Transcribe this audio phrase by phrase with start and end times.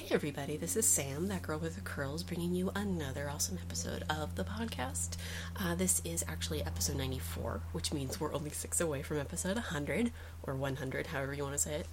[0.00, 4.02] Hey everybody, this is Sam, that girl with the curls, bringing you another awesome episode
[4.08, 5.18] of the podcast.
[5.54, 10.10] Uh, this is actually episode 94, which means we're only six away from episode 100,
[10.44, 11.86] or 100, however you want to say it,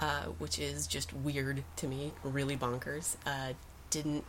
[0.00, 3.16] uh, which is just weird to me, really bonkers.
[3.26, 3.52] Uh,
[3.90, 4.24] didn't,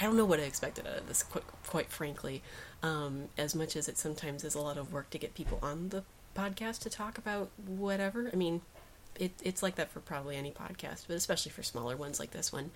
[0.00, 2.42] I don't know what I expected out of this, quite, quite frankly,
[2.82, 5.90] um, as much as it sometimes is a lot of work to get people on
[5.90, 6.02] the
[6.36, 8.28] podcast to talk about whatever.
[8.32, 8.60] I mean,
[9.18, 12.52] it, it's like that for probably any podcast, but especially for smaller ones like this
[12.52, 12.70] one.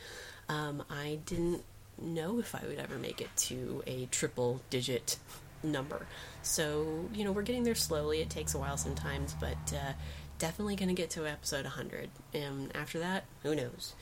[0.48, 1.64] Um, I didn't
[2.00, 5.16] know if I would ever make it to a triple digit
[5.62, 6.06] number.
[6.42, 8.20] So, you know, we're getting there slowly.
[8.20, 9.92] It takes a while sometimes, but uh,
[10.38, 12.10] definitely going to get to episode 100.
[12.34, 13.94] And after that, who knows?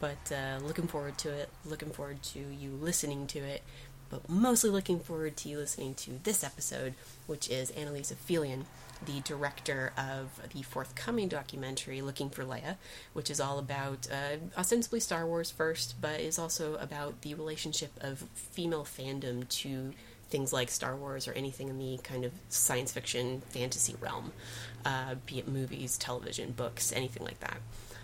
[0.00, 1.48] But uh, looking forward to it.
[1.64, 3.62] Looking forward to you listening to it.
[4.10, 6.94] But mostly looking forward to you listening to this episode,
[7.26, 8.66] which is Annalise Ophelian
[9.06, 12.76] the director of the forthcoming documentary Looking for Leia,
[13.12, 17.92] which is all about uh, ostensibly Star Wars first, but is also about the relationship
[18.00, 19.92] of female fandom to
[20.28, 24.32] things like Star Wars or anything in the kind of science fiction fantasy realm,
[24.84, 27.58] uh, be it movies, television, books, anything like that.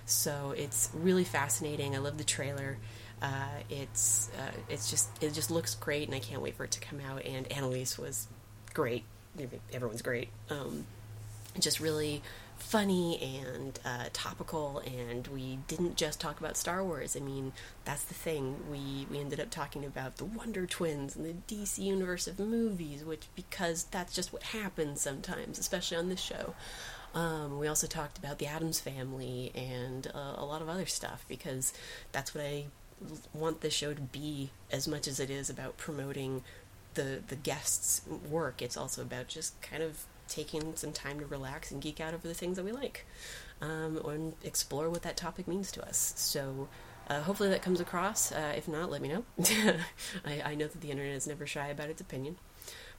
[0.05, 1.95] So it's really fascinating.
[1.95, 2.79] I love the trailer.
[3.21, 6.71] Uh, it's uh, it's just it just looks great, and I can't wait for it
[6.73, 7.25] to come out.
[7.25, 8.29] And Annalise was
[8.75, 9.05] great
[9.72, 10.28] everyone's great.
[10.50, 10.86] Um,
[11.58, 12.22] just really
[12.56, 17.17] funny and uh, topical, and we didn't just talk about Star Wars.
[17.17, 17.53] I mean,
[17.84, 18.56] that's the thing.
[18.70, 23.05] We we ended up talking about the Wonder Twins and the DC universe of movies,
[23.05, 26.55] which because that's just what happens sometimes, especially on this show.
[27.14, 31.25] Um, we also talked about the Addams family and uh, a lot of other stuff
[31.27, 31.72] because
[32.12, 32.66] that's what I
[33.33, 36.42] want this show to be as much as it is about promoting
[36.94, 38.62] the the guests' work.
[38.62, 42.28] It's also about just kind of taking some time to relax and geek out over
[42.28, 43.06] the things that we like,
[43.61, 46.14] um, and explore what that topic means to us.
[46.16, 46.69] So.
[47.11, 48.33] Uh, hopefully that comes across.
[48.33, 49.25] Uh, if not, let me know.
[50.27, 52.36] I, I, know that the internet is never shy about its opinion.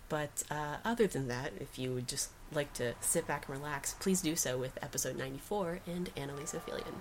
[0.10, 3.94] But uh, other than that, if you would just like to sit back and relax,
[4.00, 6.96] please do so with episode 94 and Annalise Ophelian.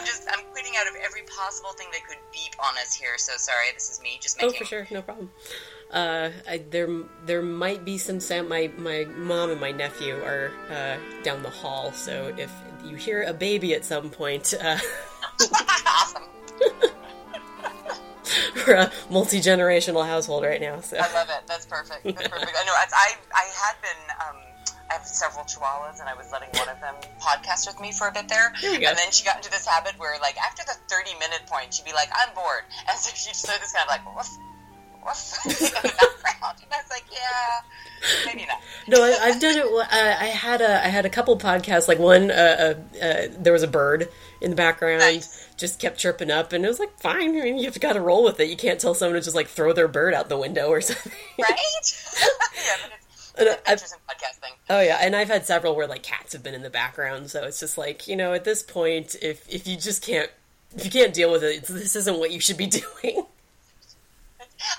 [0.00, 3.18] I'm just I'm quitting out of every possible thing they could beep on us here.
[3.18, 4.54] So sorry, this is me just making.
[4.54, 5.30] Oh, for sure, no problem.
[5.90, 6.88] Uh, I, there
[7.26, 8.48] there might be some sound.
[8.48, 12.50] My my mom and my nephew are uh, down the hall, so if
[12.82, 14.78] you hear a baby at some point, uh,
[15.86, 16.22] awesome.
[18.66, 20.80] we're a multi generational household right now.
[20.80, 21.46] So I love it.
[21.46, 22.04] That's perfect.
[22.04, 22.56] That's perfect.
[22.58, 22.72] I know.
[22.72, 22.86] I
[23.34, 24.09] I had been.
[25.20, 28.26] Several chihuahuas, and I was letting one of them podcast with me for a bit
[28.26, 28.54] there.
[28.62, 31.74] there and then she got into this habit where, like, after the 30 minute point,
[31.74, 32.64] she'd be like, I'm bored.
[32.88, 34.38] And so she just started this kind of like, woof,
[35.04, 35.92] woof, in the
[36.24, 36.56] background.
[36.64, 38.60] And I was like, yeah, maybe not.
[38.88, 39.66] no, I, have done it.
[39.66, 41.86] Uh, I had a I had a couple podcasts.
[41.86, 44.08] Like one, uh, uh, uh, there was a bird
[44.40, 45.46] in the background, nice.
[45.58, 47.36] just kept chirping up, and it was like fine.
[47.38, 48.48] I mean, you've got to roll with it.
[48.48, 51.12] You can't tell someone to just like throw their bird out the window or something,
[51.38, 51.58] right?
[52.56, 52.88] yeah,
[53.40, 54.52] but it's adventures in podcasting.
[54.68, 57.44] Oh yeah, and I've had several where like cats have been in the background, so
[57.44, 60.30] it's just like you know, at this point, if if you just can't
[60.76, 63.26] if you can't deal with it, this isn't what you should be doing.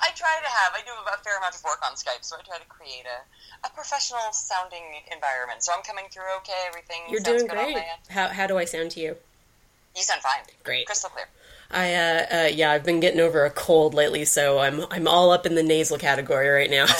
[0.01, 0.73] I try to have.
[0.75, 3.67] I do a fair amount of work on Skype, so I try to create a,
[3.67, 5.63] a professional sounding environment.
[5.63, 6.53] So I'm coming through okay.
[6.67, 7.78] Everything you're doing great.
[8.09, 9.17] How how do I sound to you?
[9.96, 10.43] You sound fine.
[10.63, 11.25] Great, crystal clear.
[11.72, 15.32] I uh, uh, yeah, I've been getting over a cold lately, so I'm I'm all
[15.32, 16.85] up in the nasal category right now.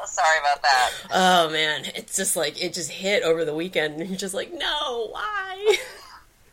[0.00, 0.90] Oh, sorry about that.
[1.12, 4.52] Oh man, it's just like it just hit over the weekend, and you're just like,
[4.52, 5.76] no, why?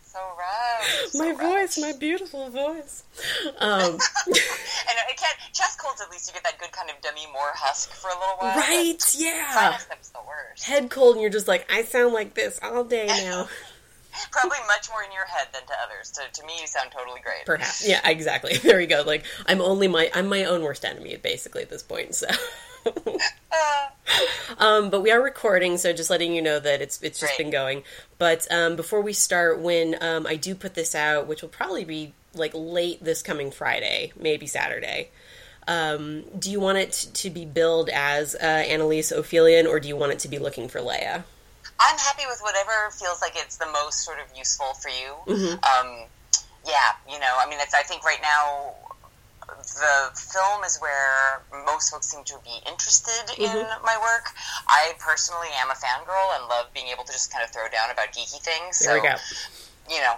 [0.04, 1.06] So rough.
[1.10, 1.42] So my rough.
[1.42, 3.04] voice, my beautiful voice.
[3.60, 4.00] Um, and
[4.38, 6.02] it can't chest colds.
[6.02, 8.56] At least you get that good kind of Demi Moore husk for a little while.
[8.58, 8.98] Right?
[9.18, 9.78] Yeah.
[9.78, 10.64] Sinus the worst.
[10.66, 13.48] Head cold, and you're just like, I sound like this all day now.
[14.32, 16.12] Probably much more in your head than to others.
[16.12, 17.46] To, to me, you sound totally great.
[17.46, 17.88] Perhaps.
[17.88, 18.58] Yeah, exactly.
[18.66, 19.04] There we go.
[19.06, 22.16] Like I'm only my I'm my own worst enemy basically at this point.
[22.16, 22.28] So.
[24.58, 27.46] um, but we are recording, so just letting you know that it's it's just Great.
[27.46, 27.84] been going.
[28.18, 31.86] But um, before we start, when um, I do put this out, which will probably
[31.86, 35.10] be like late this coming Friday, maybe Saturday.
[35.68, 39.96] Um, do you want it to be billed as uh, Annalise Ophelian, or do you
[39.96, 41.24] want it to be looking for Leia?
[41.80, 45.12] I'm happy with whatever feels like it's the most sort of useful for you.
[45.28, 45.60] Mm-hmm.
[45.60, 46.08] Um,
[46.66, 47.74] yeah, you know, I mean, it's.
[47.74, 48.74] I think right now
[49.46, 53.86] the film is where most folks seem to be interested in Mm-hmm.
[53.86, 54.32] my work.
[54.68, 57.92] I personally am a fangirl and love being able to just kind of throw down
[57.92, 58.80] about geeky things.
[58.80, 59.16] There so, we go.
[59.90, 60.16] you know,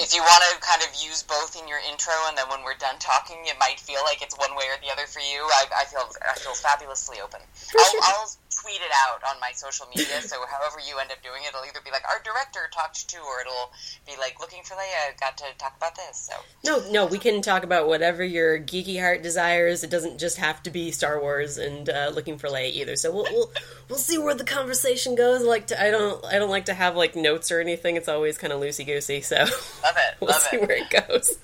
[0.00, 2.80] if you want to kind of use both in your intro, and then when we're
[2.80, 5.44] done talking, it might feel like it's one way or the other for you.
[5.52, 7.40] I, I feel I feel fabulously open.
[7.76, 8.00] I'll, sure.
[8.04, 8.28] I'll
[8.60, 10.20] tweet it out on my social media.
[10.22, 13.16] So however you end up doing it, it'll either be like our director talked to,
[13.18, 13.70] or it'll
[14.06, 15.18] be like looking for Leia.
[15.20, 16.28] Got to talk about this.
[16.30, 16.34] So
[16.64, 19.84] No, no, we can talk about whatever your geeky heart desires.
[19.84, 22.96] It doesn't just have to be Star Wars and uh, looking for Leia either.
[22.96, 23.52] So we'll we'll,
[23.88, 25.42] we'll see where the conversation goes.
[25.42, 27.96] Like to, I don't I don't like to have like notes or anything.
[27.96, 29.20] It's always kind of loosey goosey.
[29.20, 30.16] So love it.
[30.20, 30.62] we'll Love see it.
[30.68, 31.38] where it goes.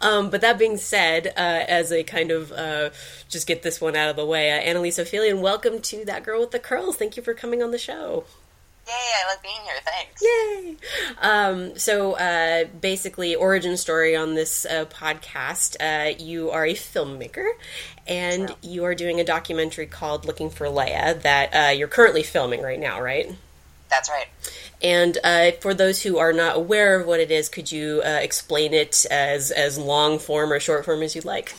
[0.00, 2.90] Um, but that being said, uh, as a kind of uh,
[3.30, 6.40] just get this one out of the way, uh, Annalise Ophelian, welcome to that girl
[6.40, 6.96] with the curls.
[6.96, 8.24] Thank you for coming on the show.
[8.86, 8.92] Yay!
[8.92, 9.74] I love being here.
[9.84, 10.22] Thanks.
[10.22, 10.76] Yay!
[11.20, 15.76] Um, so, uh, basically, origin story on this uh, podcast.
[15.78, 17.46] Uh, you are a filmmaker,
[18.08, 22.62] and you are doing a documentary called "Looking for Leia" that uh, you're currently filming
[22.62, 23.32] right now, right?
[23.90, 24.26] That's right.
[24.82, 28.08] And uh, for those who are not aware of what it is, could you uh,
[28.08, 31.54] explain it as as long form or short form as you'd like?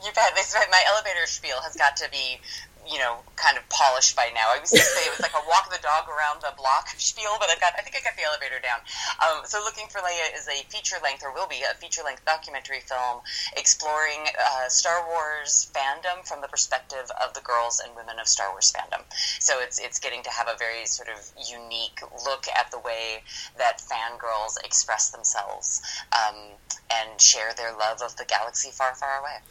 [0.00, 0.32] You bet.
[0.34, 2.40] This, my elevator spiel has got to be,
[2.88, 4.48] you know, kind of polished by now.
[4.48, 7.36] I used to say it was like a walk the dog around the block spiel,
[7.36, 8.80] but I got, I think I got the elevator down.
[9.20, 12.24] Um, so, Looking for Leia is a feature length, or will be a feature length
[12.24, 13.20] documentary film
[13.56, 18.48] exploring uh, Star Wars fandom from the perspective of the girls and women of Star
[18.56, 19.04] Wars fandom.
[19.38, 23.20] So, it's it's getting to have a very sort of unique look at the way
[23.60, 25.84] that fangirls express themselves
[26.16, 26.56] um,
[26.88, 29.44] and share their love of the galaxy far, far away.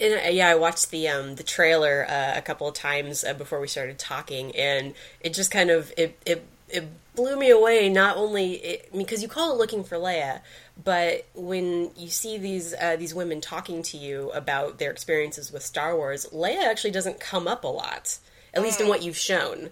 [0.00, 3.60] And, yeah, I watched the um, the trailer uh, a couple of times uh, before
[3.60, 7.88] we started talking, and it just kind of it it, it blew me away.
[7.88, 10.40] Not only it, because you call it looking for Leia,
[10.82, 15.62] but when you see these uh, these women talking to you about their experiences with
[15.64, 18.18] Star Wars, Leia actually doesn't come up a lot,
[18.54, 19.70] at least in what you've shown.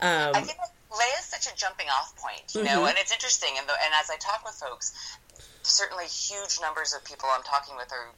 [0.00, 0.58] I Um, think
[0.90, 3.50] Leia's such a jumping off point, you know, and it's interesting.
[3.58, 4.94] And, the, and as I talk with folks,
[5.62, 8.08] certainly huge numbers of people I'm talking with are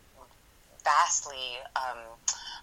[0.89, 1.99] vastly um,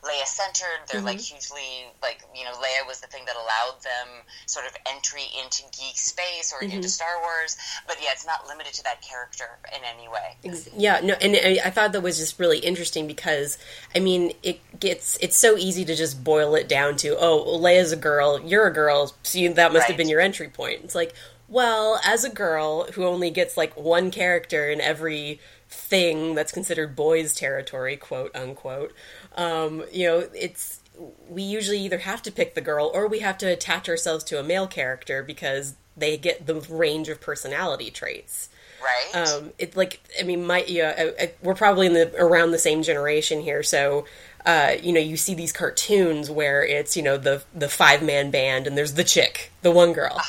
[0.03, 0.85] Leia centered.
[0.91, 4.75] They're like hugely like you know Leia was the thing that allowed them sort of
[4.87, 7.57] entry into geek space or into Star Wars.
[7.87, 10.61] But yeah, it's not limited to that character in any way.
[10.77, 13.57] Yeah, no, and I I thought that was just really interesting because
[13.95, 17.91] I mean, it gets it's so easy to just boil it down to oh, Leia's
[17.91, 20.81] a girl, you're a girl, so you, that must have been your entry point.
[20.83, 21.13] It's like,
[21.47, 25.39] well, as a girl who only gets like one character in every
[25.69, 28.93] thing that's considered boys' territory, quote unquote,
[29.35, 30.81] um, you know, it's
[31.29, 34.39] we usually either have to pick the girl or we have to attach ourselves to
[34.39, 38.49] a male character because they get the range of personality traits.
[38.81, 39.27] Right?
[39.27, 42.59] um, it like I mean, my yeah, I, I, we're probably in the around the
[42.59, 44.05] same generation here, so
[44.45, 48.29] uh, you know, you see these cartoons where it's you know the the five man
[48.29, 50.21] band and there's the chick, the one girl,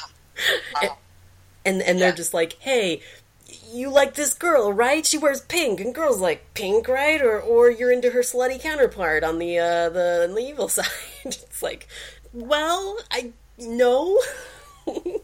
[0.81, 0.91] and
[1.67, 3.03] and, and they're just like, hey.
[3.73, 5.05] You like this girl, right?
[5.05, 7.21] She wears pink, and girls like pink, right?
[7.21, 10.87] Or, or you're into her slutty counterpart on the uh, the, the evil side.
[11.25, 11.89] it's like,
[12.33, 14.19] well, I no.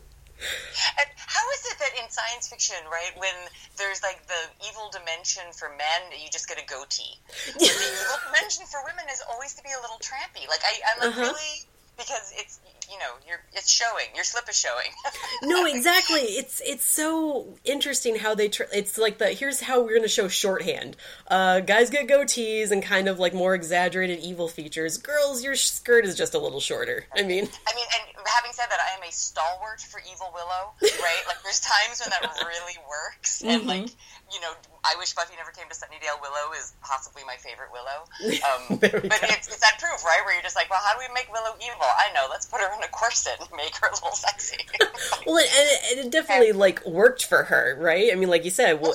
[0.98, 3.30] And how is it that in science fiction, right, when
[3.78, 7.14] there's like the evil dimension for men, you just get a goatee?
[7.46, 10.48] the evil dimension for women is always to be a little trampy.
[10.50, 11.30] Like I, I'm like Uh-huh.
[11.30, 11.54] really
[11.96, 12.58] because it's
[12.92, 14.06] you know you're it's showing.
[14.14, 14.90] Your slip is showing.
[15.42, 16.20] no exactly.
[16.20, 20.08] It's it's so interesting how they tr- it's like the here's how we're going to
[20.08, 20.96] show shorthand.
[21.28, 24.98] Uh guys get goatees and kind of like more exaggerated evil features.
[24.98, 27.06] Girls your skirt is just a little shorter.
[27.14, 27.48] I mean.
[27.66, 31.22] I mean, and having said that, I am a stalwart for Evil Willow, right?
[31.26, 33.90] like, there's times when that really works, and like,
[34.32, 34.52] you know,
[34.84, 36.20] I wish Buffy never came to Sunnydale.
[36.20, 38.08] Willow is possibly my favorite Willow,
[38.48, 40.20] um, but it's, it's that proof, right?
[40.24, 41.84] Where you're just like, well, how do we make Willow evil?
[41.84, 44.58] I know, let's put her in a corset and make her a little sexy.
[45.26, 48.44] well it, and, it, and it definitely like worked for her right i mean like
[48.44, 48.94] you said well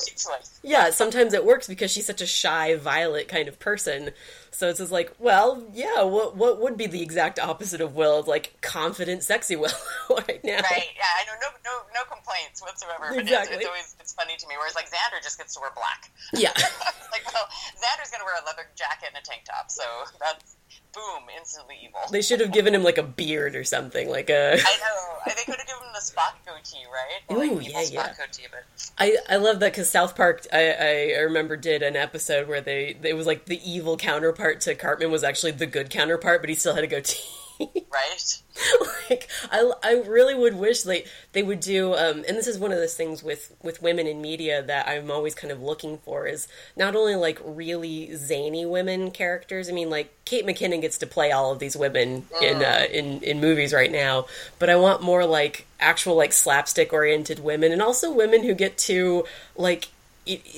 [0.63, 4.11] yeah sometimes it works because she's such a shy violet kind of person
[4.57, 8.23] So it's just like, well, yeah, what what would be the exact opposite of Will?
[8.25, 9.69] Like confident, sexy Will
[10.09, 10.57] right now.
[10.65, 10.89] Right.
[10.97, 13.13] Yeah, I know no no no complaints whatsoever.
[13.13, 13.57] But Exactly.
[13.57, 14.55] it's, it's always it's funny to me.
[14.57, 16.09] Whereas like Xander just gets to wear black.
[16.33, 16.49] Yeah.
[17.11, 17.45] like well,
[17.77, 19.83] Xander's gonna wear a leather jacket and a tank top, so
[20.19, 20.55] that's
[20.93, 21.99] boom, instantly evil.
[22.11, 24.53] They should have given him like a beard or something, like a.
[24.53, 25.33] I know.
[25.35, 27.21] They could have given him the Spock goatee, right?
[27.27, 28.13] Or, like, Ooh, yeah, Spock yeah.
[28.17, 28.63] goatee, but
[28.97, 32.97] I, I love that because South Park I, I remember did an episode where they
[33.03, 36.55] it was like the evil counterpart to Cartman was actually the good counterpart, but he
[36.55, 37.23] still had a goatee.
[37.59, 38.41] right.
[39.09, 42.71] like I, I really would wish they they would do um, and this is one
[42.71, 46.27] of those things with with women in media that I'm always kind of looking for
[46.27, 51.07] is not only like really zany women characters I mean like Kate McKinnon gets to
[51.07, 54.25] play all of these women in uh, in in movies right now
[54.59, 58.77] but I want more like actual like slapstick oriented women and also women who get
[58.79, 59.25] to
[59.55, 59.89] like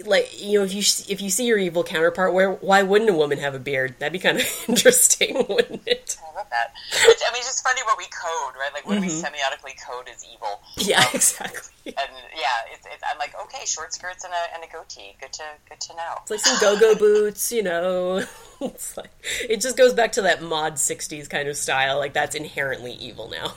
[0.05, 0.79] like you know if you
[1.13, 4.13] if you see your evil counterpart where why wouldn't a woman have a beard that'd
[4.13, 6.73] be kind of interesting wouldn't it I love that.
[6.91, 8.71] It's, I mean, it's just funny what we code, right?
[8.73, 9.25] Like what we Mm-hmm.
[9.25, 10.61] semiotically code as evil.
[10.77, 14.67] yeah exactly And yeah, it's, it's, I'm like, okay, short skirts and a, and a
[14.71, 15.15] goatee.
[15.19, 16.13] Good to good to know.
[16.21, 18.23] It's like some go-go boots, you know.
[18.61, 19.11] It's like
[19.49, 21.97] it just goes back to that mod '60s kind of style.
[21.97, 23.53] Like that's inherently evil now.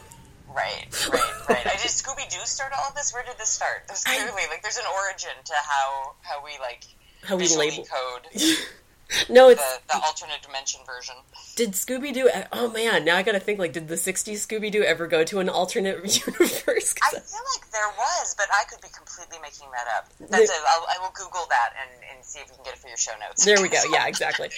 [0.54, 1.66] Right, right, right.
[1.66, 3.12] I did Scooby Doo start all of this?
[3.12, 3.85] Where did this start?
[3.88, 6.85] There's clearly like there's an origin to how how we like
[7.23, 7.85] How we label.
[7.85, 8.26] code
[9.28, 11.14] No, it's the, the alternate dimension version.
[11.54, 12.30] did Scooby Doo?
[12.50, 13.59] Oh man, now I gotta think.
[13.59, 16.94] Like, did the '60s Scooby Doo ever go to an alternate universe?
[17.02, 20.09] I feel like there was, but I could be completely making that up.
[20.18, 20.62] That's The- it.
[20.66, 22.97] I'll, I will Google that and, and see if we can get it for your
[22.97, 23.44] show notes.
[23.44, 23.80] There we go.
[23.92, 24.49] Yeah, exactly.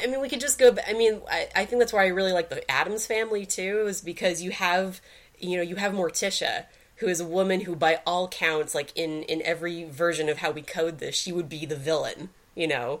[0.00, 0.76] I mean, we could just go.
[0.86, 4.00] I mean, I, I think that's why I really like the Addams family too, is
[4.00, 5.00] because you have,
[5.38, 9.22] you know, you have Morticia, who is a woman who, by all counts, like in
[9.24, 12.30] in every version of how we code this, she would be the villain.
[12.54, 13.00] You know.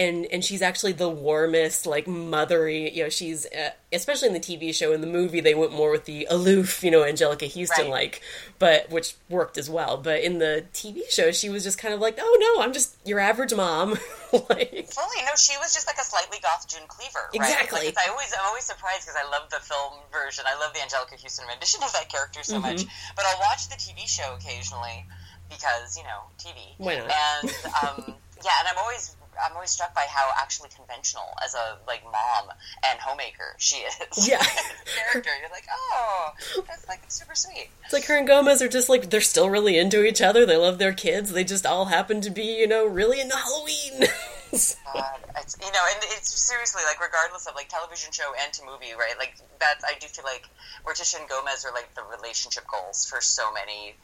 [0.00, 4.40] And and she's actually the warmest like mothery you know she's uh, especially in the
[4.40, 7.84] tv show in the movie they went more with the aloof you know Anjelica Huston
[7.84, 7.90] Right.
[7.90, 8.22] like
[8.58, 12.00] but which worked as well but in the tv show she was just kind of
[12.00, 13.90] like oh no i'm just your average mom
[14.48, 17.28] like Fully, no, she was just like a slightly goth June Cleaver.
[17.34, 17.50] Right?
[17.50, 17.86] Exactly.
[17.86, 20.44] Like, I always, I'm always surprised because I love the film version.
[20.46, 22.86] I love the Anjelica Huston rendition of that character so much.
[22.86, 23.14] Mm-hmm.
[23.16, 25.04] But I'll watch the TV show occasionally
[25.50, 26.74] because you know TV.
[26.78, 27.10] Why not?
[27.10, 27.50] And
[27.82, 28.14] um,
[28.44, 29.16] yeah, and I'm always.
[29.44, 32.50] I'm always struck by how actually conventional as a like mom
[32.88, 34.28] and homemaker she is.
[34.28, 34.42] Yeah.
[34.42, 35.30] Character.
[35.40, 36.30] You're like, oh,
[36.68, 37.68] that's like super sweet.
[37.84, 40.56] it's like her and gomez are just like they're still really into each other they
[40.56, 44.08] love their kids they just all happen to be you know really into halloween
[44.50, 48.64] God, it's you know, and it's seriously like regardless of like television show and to
[48.66, 49.14] movie, right?
[49.16, 50.42] Like that, I do feel like
[50.84, 53.94] Morticia and Gomez are like the relationship goals for so many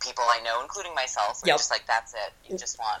[0.00, 1.40] people I know, including myself.
[1.42, 1.56] We're Yep.
[1.56, 2.32] just like that's it.
[2.44, 3.00] You just want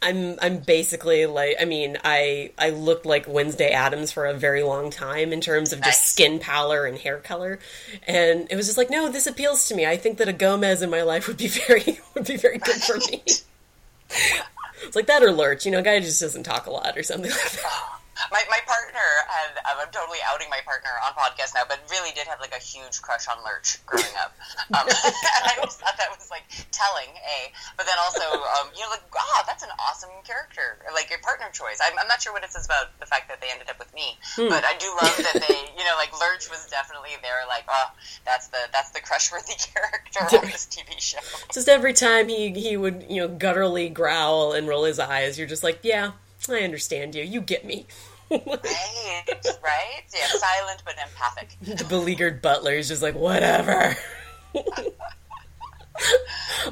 [0.00, 4.62] I'm I'm basically like I mean I I looked like Wednesday Addams for a very
[4.62, 6.04] long time in terms of just Nice.
[6.04, 7.58] skin pallor and hair color,
[8.06, 9.86] and it was just like no, this appeals to me.
[9.86, 12.80] I think that a Gomez in my life would be very would be very good
[12.80, 13.22] for me.
[13.26, 17.02] it's like that or Lurch, you know, a guy just doesn't talk a lot or
[17.02, 17.88] something like that.
[18.30, 19.58] my my partner had.
[19.64, 23.00] I'm totally outing my partner on podcast now, but really did have like a huge
[23.00, 24.34] crush on Lurch growing up.
[24.68, 27.38] Um, and I always thought that was like telling, a.
[27.76, 31.20] But then also, um, you know, like ah, that's an awesome character, or, like your
[31.20, 31.80] partner choice.
[31.80, 33.92] I'm, I'm not sure what it says about the fact that they ended up with
[33.94, 37.48] me, but I do love that they, you know, like Lurch was definitely there.
[37.48, 37.88] Like, oh,
[38.24, 41.18] that's the that's the crushworthy character on this TV show.
[41.52, 45.48] Just every time he he would you know gutturally growl and roll his eyes, you're
[45.48, 46.12] just like yeah,
[46.48, 47.86] I understand you, you get me.
[48.30, 49.22] Right,
[49.62, 51.56] right, yeah, silent but empathic.
[51.78, 53.96] the beleaguered butler is just like whatever.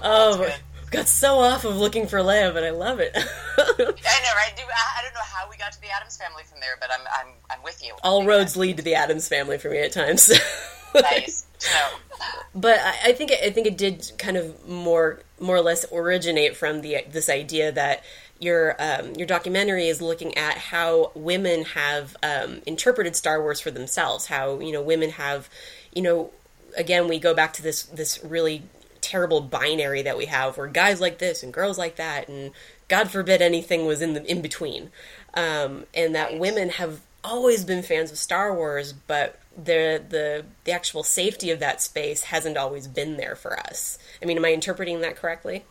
[0.03, 0.55] oh, good.
[0.91, 3.13] got so off of looking for Leia, but I love it.
[3.17, 3.25] I know,
[3.79, 4.53] right?
[4.57, 6.91] Do I, I don't know how we got to the Addams family from there, but
[6.93, 7.95] I'm I'm I'm with you.
[8.03, 10.33] All roads lead to the Addams family for me at times.
[10.95, 11.89] nice know.
[12.55, 15.91] but I, I think it, I think it did kind of more more or less
[15.93, 18.03] originate from the this idea that
[18.39, 23.71] your um, your documentary is looking at how women have um, interpreted Star Wars for
[23.71, 24.27] themselves.
[24.27, 25.49] How you know women have,
[25.95, 26.31] you know,
[26.77, 28.63] again we go back to this this really
[29.01, 32.51] terrible binary that we have where guys like this and girls like that and
[32.89, 34.91] God forbid anything was in the in between,
[35.35, 40.73] um, and that women have always been fans of Star Wars, but the the the
[40.73, 43.99] actual safety of that space hasn't always been there for us.
[44.23, 45.65] I mean, am I interpreting that correctly?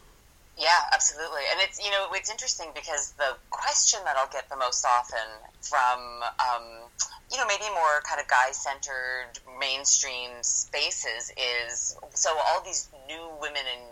[0.57, 1.43] Yeah, absolutely.
[1.51, 5.27] And it's you know it's interesting because the question that I'll get the most often
[5.59, 5.99] from
[6.39, 6.87] um,
[7.29, 13.35] you know maybe more kind of guy centered mainstream spaces is so all these new
[13.43, 13.83] women in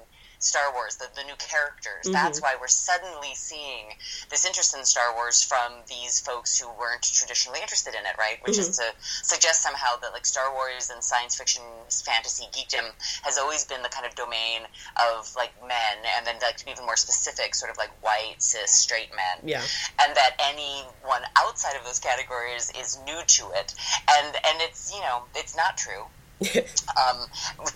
[0.43, 2.03] Star Wars, the, the new characters.
[2.03, 2.11] Mm-hmm.
[2.11, 3.95] That's why we're suddenly seeing
[4.29, 8.37] this interest in Star Wars from these folks who weren't traditionally interested in it, right?
[8.43, 8.69] Which mm-hmm.
[8.69, 11.63] is to suggest somehow that like Star Wars and science fiction,
[12.05, 12.91] fantasy, geekdom
[13.23, 14.67] has always been the kind of domain
[14.99, 18.35] of like men, and then like to be even more specific, sort of like white
[18.39, 19.47] cis straight men.
[19.47, 19.63] Yeah.
[20.03, 23.73] And that anyone outside of those categories is new to it,
[24.11, 26.03] and and it's you know it's not true.
[26.97, 27.27] um,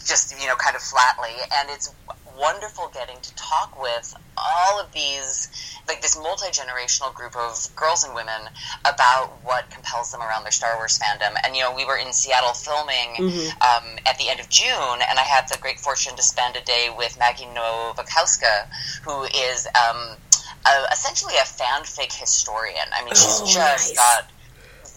[0.06, 1.94] just you know, kind of flatly, and it's
[2.38, 5.50] wonderful getting to talk with all of these,
[5.88, 8.42] like this multi generational group of girls and women
[8.86, 11.34] about what compels them around their Star Wars fandom.
[11.44, 13.62] And you know, we were in Seattle filming mm-hmm.
[13.62, 16.62] um, at the end of June, and I had the great fortune to spend a
[16.62, 18.68] day with Maggie Nowakowska,
[19.04, 20.18] who is um,
[20.66, 22.88] a, essentially a fanfic historian.
[22.94, 23.96] I mean, she's oh, just nice.
[23.96, 24.30] got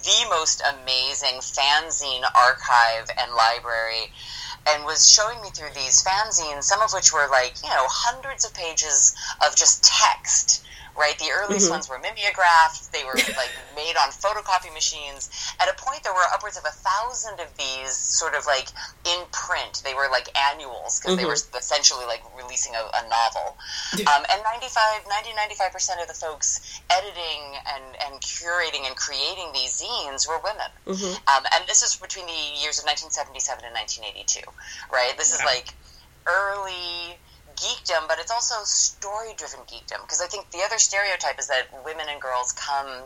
[0.02, 4.07] the most amazing fanzine archive and library
[4.69, 8.45] and was showing me through these fanzines, some of which were like, you know, hundreds
[8.45, 9.14] of pages
[9.47, 10.62] of just text
[10.97, 11.18] right?
[11.18, 11.80] The earliest mm-hmm.
[11.80, 12.92] ones were mimeographed.
[12.92, 15.30] They were like made on photocopy machines.
[15.61, 18.68] At a point, there were upwards of a thousand of these, sort of like
[19.06, 19.82] in print.
[19.85, 21.16] They were like annuals because mm-hmm.
[21.16, 21.56] they were mm-hmm.
[21.56, 23.56] essentially like releasing a, a novel.
[24.06, 29.50] Um, and 95, 90, 95 percent of the folks editing and, and curating and creating
[29.52, 30.70] these zines were women.
[30.87, 31.14] Mm-hmm.
[31.28, 34.44] Um, and this is between the years of 1977 and 1982,
[34.92, 35.16] right?
[35.16, 35.38] This yeah.
[35.38, 35.75] is like
[36.26, 37.16] early
[37.61, 40.00] geekdom, but it's also story driven geekdom.
[40.02, 43.05] Because I think the other stereotype is that women and girls come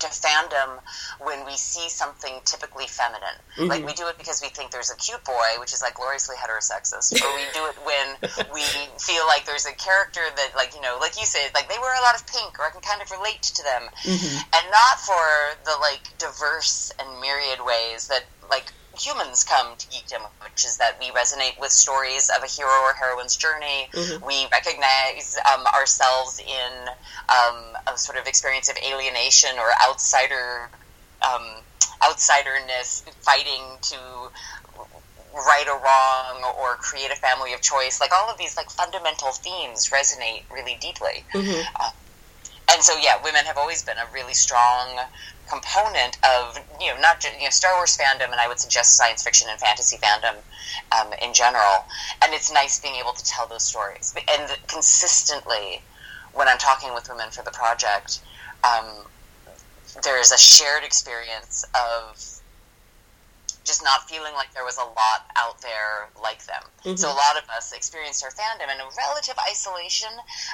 [0.00, 0.80] to fandom
[1.20, 3.36] when we see something typically feminine.
[3.56, 3.68] Mm-hmm.
[3.68, 6.36] Like we do it because we think there's a cute boy, which is like gloriously
[6.36, 8.06] heterosexist, or we do it when
[8.54, 8.64] we
[8.98, 11.94] feel like there's a character that, like you know, like you said, like they wear
[11.98, 14.36] a lot of pink, or I can kind of relate to them, mm-hmm.
[14.36, 15.24] and not for
[15.64, 20.98] the like diverse and myriad ways that like humans come to geekdom, which is that
[20.98, 23.88] we resonate with stories of a hero or heroine's journey.
[23.92, 24.26] Mm-hmm.
[24.26, 26.88] We recognize um, ourselves in
[27.28, 30.68] um, a sort of experience of alienation or outsider
[31.22, 31.62] um,
[32.02, 33.96] outsiderness, fighting to
[35.34, 38.00] right or wrong or create a family of choice.
[38.00, 41.24] Like all of these like fundamental themes resonate really deeply.
[41.32, 41.60] Mm-hmm.
[41.78, 41.90] Uh,
[42.72, 44.98] and so yeah, women have always been a really strong
[45.50, 48.96] component of you know not just you know Star Wars fandom, and I would suggest
[48.96, 50.36] science fiction and fantasy fandom
[50.98, 51.84] um, in general.
[52.22, 55.82] And it's nice being able to tell those stories and consistently
[56.32, 58.20] when I'm talking with women for the project.
[58.62, 59.06] Um,
[60.04, 62.39] there is a shared experience of
[63.70, 66.62] just not feeling like there was a lot out there like them.
[66.82, 66.96] Mm-hmm.
[66.96, 70.10] So a lot of us experienced our fandom in a relative isolation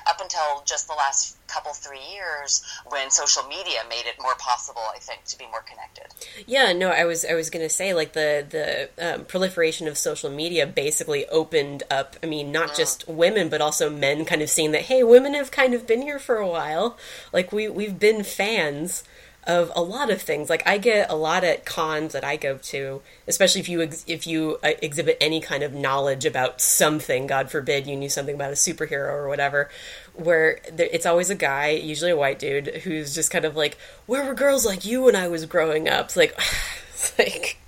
[0.07, 4.83] up until just the last couple three years when social media made it more possible
[4.95, 6.07] i think to be more connected
[6.47, 9.97] yeah no i was i was going to say like the the um, proliferation of
[9.97, 12.77] social media basically opened up i mean not mm.
[12.77, 16.03] just women but also men kind of seeing that hey women have kind of been
[16.03, 16.97] here for a while
[17.33, 19.05] like we we've been fans
[19.47, 20.51] of a lot of things.
[20.51, 24.05] Like I get a lot at cons that I go to, especially if you ex-
[24.07, 27.27] if you uh, exhibit any kind of knowledge about something.
[27.27, 29.71] God forbid you knew something about a superhero or whatever.
[30.15, 33.79] Where there, it's always a guy, usually a white dude, who's just kind of like,
[34.07, 36.39] "Where were girls like you when I was growing up?" It's like,
[36.91, 37.59] it's like.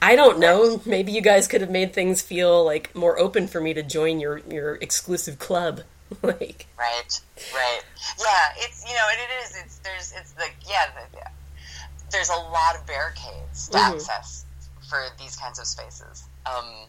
[0.00, 0.80] I don't know.
[0.86, 4.20] Maybe you guys could have made things feel like more open for me to join
[4.20, 5.80] your your exclusive club.
[6.22, 7.20] like right,
[7.54, 7.82] right,
[8.18, 8.64] yeah.
[8.64, 9.56] It's you know, and it is.
[9.64, 10.86] It's there's it's the yeah.
[11.12, 11.30] The,
[12.10, 13.94] there's a lot of barricades to mm-hmm.
[13.94, 14.44] access
[14.88, 16.24] for these kinds of spaces.
[16.46, 16.88] Um,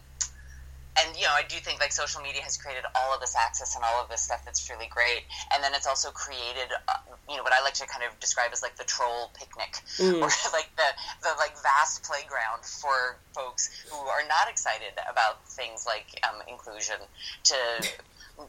[0.98, 3.76] and you know, I do think like social media has created all of this access
[3.76, 5.22] and all of this stuff that's really great.
[5.54, 6.94] And then it's also created, uh,
[7.28, 10.14] you know, what I like to kind of describe as like the troll picnic, mm.
[10.22, 10.90] or like the
[11.22, 16.96] the like vast playground for folks who are not excited about things like um, inclusion
[17.44, 17.56] to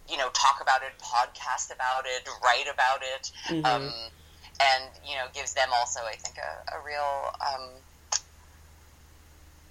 [0.09, 3.65] you know, talk about it, podcast about it, write about it, mm-hmm.
[3.65, 3.93] um,
[4.61, 7.69] and you know, gives them also, I think, a, a real um,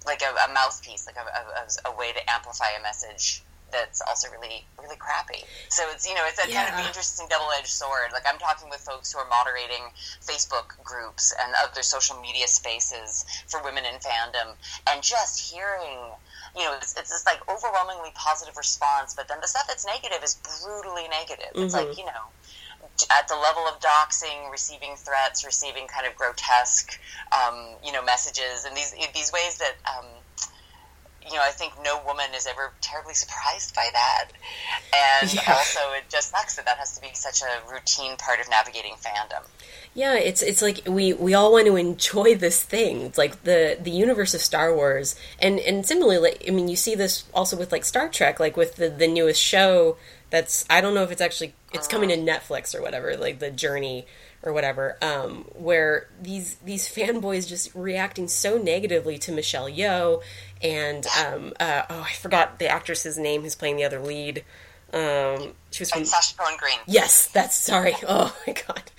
[0.05, 4.27] like a, a, mouthpiece, like a, a, a, way to amplify a message that's also
[4.31, 5.43] really really crappy.
[5.69, 6.65] So it's you know it's a yeah.
[6.65, 8.11] kind of interesting double edged sword.
[8.11, 9.83] Like I'm talking with folks who are moderating
[10.21, 14.53] Facebook groups and other social media spaces for women in fandom,
[14.89, 15.99] and just hearing
[16.55, 20.23] you know, it's, it's this like overwhelmingly positive response, but then the stuff that's negative
[20.23, 21.51] is brutally negative.
[21.53, 21.63] Mm-hmm.
[21.63, 21.99] It's like, mm-hmm.
[21.99, 22.27] you know,
[23.09, 26.99] at the level of doxing, receiving threats, receiving kind of grotesque,
[27.31, 30.05] um, you know, messages, and these these ways that, um,
[31.25, 34.25] you know, I think no woman is ever terribly surprised by that,
[35.21, 35.41] and yeah.
[35.47, 38.93] also it just sucks that that has to be such a routine part of navigating
[38.93, 39.43] fandom.
[39.93, 43.01] Yeah, it's it's like we we all want to enjoy this thing.
[43.01, 46.77] It's like the the universe of Star Wars, and and similarly, like, I mean, you
[46.77, 49.97] see this also with like Star Trek, like with the the newest show.
[50.29, 53.51] That's I don't know if it's actually it's coming to Netflix or whatever, like the
[53.51, 54.05] Journey
[54.43, 60.21] or whatever, um, where these these fanboys just reacting so negatively to Michelle Yeoh
[60.63, 64.45] and um, uh, oh I forgot the actress's name who's playing the other lead.
[64.93, 66.79] Um, she was from And Sonequa Martin Green.
[66.85, 67.95] Yes, that's sorry.
[68.07, 68.91] Oh my god.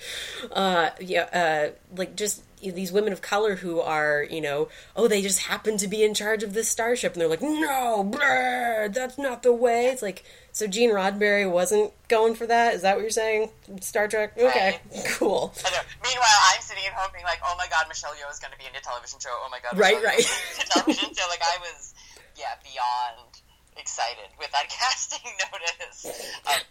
[0.51, 5.21] Uh, yeah, uh, like just these women of color who are, you know, oh, they
[5.21, 9.17] just happen to be in charge of this starship, and they're like, no, brr, that's
[9.17, 9.87] not the way.
[9.87, 12.73] It's like, so Gene Roddenberry wasn't going for that.
[12.73, 13.49] Is that what you're saying?
[13.81, 14.37] Star Trek.
[14.37, 15.53] Okay, cool.
[15.65, 15.77] I know.
[16.03, 18.57] Meanwhile, I'm sitting at home being like, "Oh my god, Michelle Yeoh is going to
[18.57, 20.19] be in a television show." Oh my god, Right, Michelle right.
[20.19, 21.27] Yeoh is in a television show.
[21.29, 21.93] Like I was,
[22.37, 23.41] yeah, beyond
[23.83, 26.31] excited with that casting notice.
[26.47, 26.61] Um,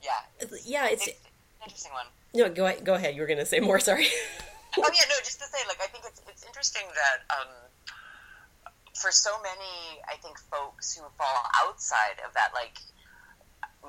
[0.00, 0.22] yeah,
[0.64, 2.06] Yeah, it's it's an interesting one.
[2.32, 2.46] no.
[2.48, 3.16] Go go ahead.
[3.16, 3.80] You were gonna say more.
[3.88, 4.06] Sorry.
[4.78, 7.50] oh yeah, no, just to say, like, I think it's it's interesting that um,
[8.94, 12.78] for so many, I think folks who fall outside of that like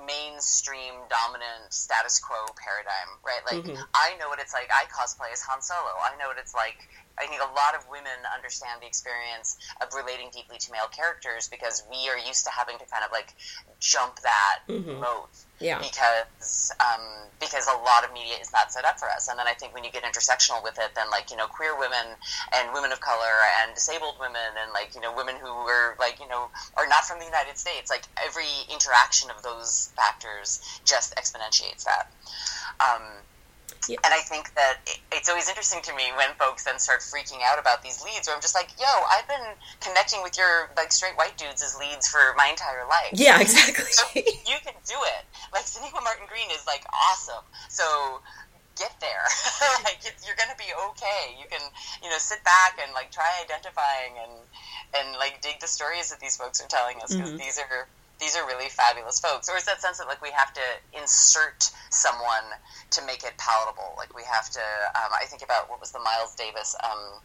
[0.06, 3.46] mainstream dominant status quo paradigm, right?
[3.46, 3.88] Like, Mhm.
[3.94, 4.70] I know what it's like.
[4.74, 5.98] I cosplay as Han Solo.
[6.04, 6.90] I know what it's like.
[7.18, 11.48] I think a lot of women understand the experience of relating deeply to male characters
[11.48, 13.34] because we are used to having to kind of like
[13.80, 15.00] jump that Mhm.
[15.00, 15.80] moat Yeah.
[15.80, 19.28] because um, because a lot of media is not set up for us.
[19.30, 21.78] And then I think when you get intersectional with it, then like you know queer
[21.78, 22.16] women
[22.54, 26.20] and women of color and disabled women and like you know women who are like
[26.20, 31.16] you know are not from the United States, like every interaction of those factors just
[31.16, 32.12] exponentiates that.
[32.80, 33.24] Um,
[34.04, 37.42] And I think that it, it's always interesting to me when folks then start freaking
[37.46, 40.92] out about these leads, where I'm just like, yo, I've been connecting with your like
[40.92, 43.14] straight white dudes as leads for my entire life.
[43.14, 44.24] Yeah, So exactly.
[44.50, 45.24] you can do it.
[45.54, 47.44] Like Sonequa Martin Green is like awesome.
[47.70, 47.86] So
[48.76, 49.24] get there.
[49.88, 51.36] like you're gonna be okay.
[51.40, 51.62] You can
[52.04, 54.34] you know sit back and like try identifying and
[55.00, 57.40] and like dig the stories that these folks are telling us because Mhm.
[57.40, 57.88] these are
[58.20, 59.50] these are really fabulous folks.
[59.50, 60.66] Or is that sense that like we have to
[60.98, 62.48] insert someone
[62.92, 63.96] to make it palatable?
[63.98, 64.66] Like we have to.
[64.96, 67.20] Um, I think about what was the Miles Davis um,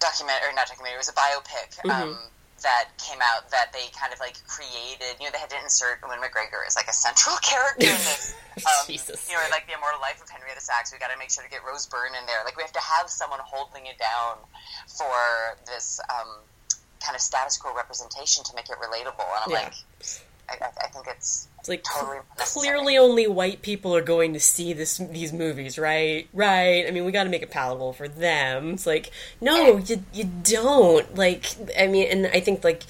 [0.00, 0.94] document or not documentary?
[0.94, 1.90] It was a biopic.
[1.90, 2.18] Um,
[2.64, 6.00] that came out that they kind of like created, you know, they had to insert
[6.00, 8.34] Ewan McGregor as like a central character in this.
[8.54, 9.26] Um, Jesus.
[9.26, 10.94] You know, like the immortal life of Henrietta Lacks.
[10.94, 12.38] We got to make sure to get Rose Byrne in there.
[12.46, 14.38] Like we have to have someone holding it down
[14.86, 16.38] for this um,
[17.04, 19.20] kind of status quo representation to make it relatable.
[19.20, 19.64] And I'm Yeah.
[19.64, 19.74] like,
[20.48, 24.72] I, I, think it's It's like totally clearly only white people are going to see
[24.74, 26.28] this these movies, right?
[26.34, 26.86] Right.
[26.86, 28.74] I mean, we got to make it palatable for them.
[28.74, 31.14] It's like, no, you you don't.
[31.16, 31.46] Like,
[31.78, 32.82] I mean, and I think like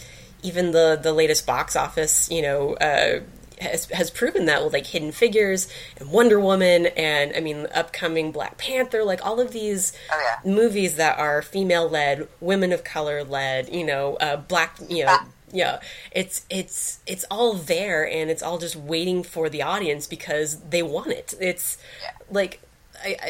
[0.42, 3.20] even the the latest box office, you know, uh,
[3.64, 8.32] has has proven that with like Hidden Figures and Wonder Woman, and I mean, upcoming
[8.32, 10.50] Black Panther, like all of these Oh, yeah.
[10.50, 15.10] movies that are female led, women of color led, you know, uh, black, you know,
[15.18, 15.26] Ah.
[15.52, 15.80] yeah,
[16.12, 20.82] it's it's it's all there, and it's all just waiting for the audience because they
[20.82, 21.34] want it.
[21.40, 22.10] It's Yeah.
[22.30, 22.60] like.
[23.04, 23.28] I, I,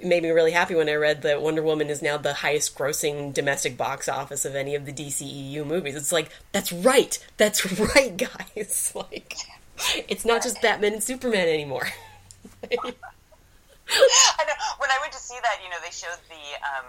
[0.00, 2.74] it made me really happy when I read that Wonder Woman is now the highest
[2.76, 5.94] grossing domestic box office of any of the DCEU movies.
[5.94, 7.16] It's like, that's right.
[7.36, 7.64] That's
[7.94, 8.90] right, guys.
[8.96, 9.34] Like,
[10.08, 11.88] it's not just Batman and Superman anymore.
[12.72, 12.76] I
[14.46, 14.56] know.
[14.78, 16.42] When I went to see that, you know, they showed the.
[16.64, 16.86] Um,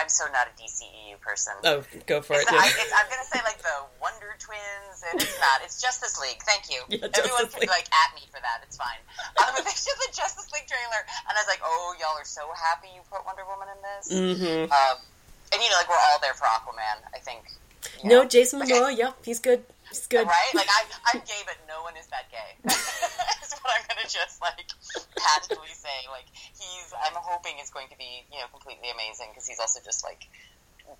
[0.00, 1.52] I'm so not a DCEU person.
[1.64, 2.48] oh, go for it.
[2.50, 2.58] Yeah.
[2.58, 5.60] I, it's, I'm gonna say like the Wonder Twins, and it's not.
[5.62, 6.40] It's Justice League.
[6.48, 6.80] Thank you.
[6.88, 7.76] Yeah, Everyone Justice can League.
[7.76, 8.64] like at me for that.
[8.64, 8.96] It's fine.
[9.44, 12.48] Um, they showed the Justice League trailer, and I was like, "Oh, y'all are so
[12.56, 14.96] happy you put Wonder Woman in this." hmm Um,
[15.52, 17.04] and you know, like we're all there for Aquaman.
[17.12, 17.44] I think.
[18.02, 18.24] you No.
[18.24, 18.72] Jason Okay.
[18.72, 19.62] Momoa, yeah, he's good.
[19.92, 20.26] He's good.
[20.26, 20.52] Right?
[20.54, 22.56] Like I, I'm gay, but no one is that gay.
[22.72, 24.66] Is what I'm gonna just like
[25.16, 26.08] patently say.
[26.10, 29.80] Like he's, I'm hoping is going to be, you know, completely amazing because he's also
[29.84, 30.28] just like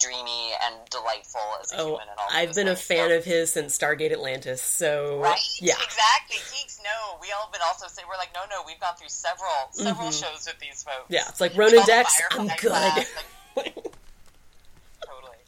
[0.00, 2.09] dreamy and delightful as a Oh, human.
[2.09, 5.38] And all I've been a fan of his since Stargate Atlantis, so Right?
[5.61, 5.74] yeah.
[5.74, 6.37] Exactly.
[6.57, 7.18] Geeks know.
[7.20, 10.20] We all been also say we're like, no, no, we've gone through several several Mhm.
[10.22, 11.07] shows with these folks.
[11.09, 12.70] Yeah, it's like Ronon Dex, I'm class, good.
[12.70, 13.85] like, totally.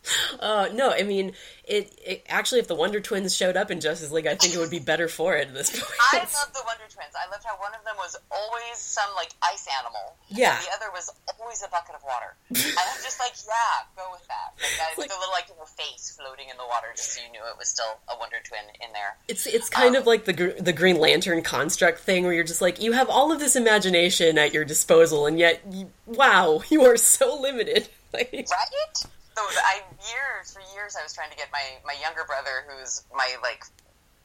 [0.40, 1.32] Uh, no, I mean,
[1.64, 2.26] it, it.
[2.28, 4.78] Actually, if the Wonder Twins showed up in Justice League, I think it would be
[4.80, 5.84] better for it at this point.
[6.12, 7.14] I love the Wonder Twins.
[7.16, 10.16] I loved how one of them was always some like ice animal.
[10.28, 10.56] Yeah.
[10.56, 12.34] And the other was always a bucket of water.
[12.50, 14.52] and I'm just like, yeah, go with that.
[14.60, 17.12] Like that with like- a little like you know, face floating in the water, just
[17.14, 19.16] so you knew it was still a Wonder Twin in there.
[19.28, 22.44] It's it's kind Um, of like the Gr- the Green Lantern construct thing, where you're
[22.44, 26.60] just like you have all of this imagination at your disposal, and yet, you, wow,
[26.68, 27.88] you are so limited.
[28.14, 29.02] Like, Right?
[29.36, 33.02] So I years for years I was trying to get my my younger brother, who's
[33.14, 33.64] my like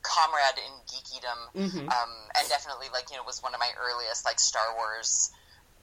[0.03, 1.91] comrade in geekydom, Mhm.
[1.91, 5.31] um, and definitely like you know was one of my earliest like Star Wars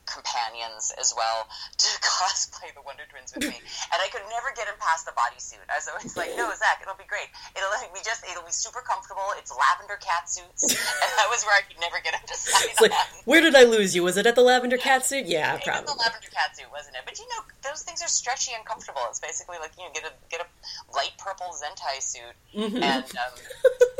[0.07, 1.47] companions as well
[1.79, 3.59] to cosplay the Wonder Twins with me,
[3.93, 5.63] and I could never get him past the bodysuit.
[5.69, 7.29] I was always like, "No, Zach, it'll be great.
[7.55, 9.27] It'll be just, it'll be super comfortable.
[9.39, 10.63] It's lavender cat suits,"
[11.03, 12.95] and that was where I could never get him to sign It's like,
[13.27, 14.03] where did I lose you?
[14.03, 15.27] Was it at the lavender cat suit?
[15.27, 15.93] Yeah, It was probably.
[15.95, 17.03] the lavender cat suit, wasn't it?
[17.05, 19.03] But you know, those things are stretchy and comfortable.
[19.11, 20.49] It's basically like you know, get a get a
[20.95, 22.81] light purple Zentai suit, Mm-hmm.
[22.83, 23.33] and um,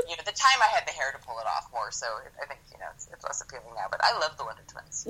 [0.09, 2.07] you know, at the time I had the hair to pull it off more, so
[2.41, 3.87] I think you know it's, it's less appealing now.
[3.91, 5.05] But I love the Wonder Twins.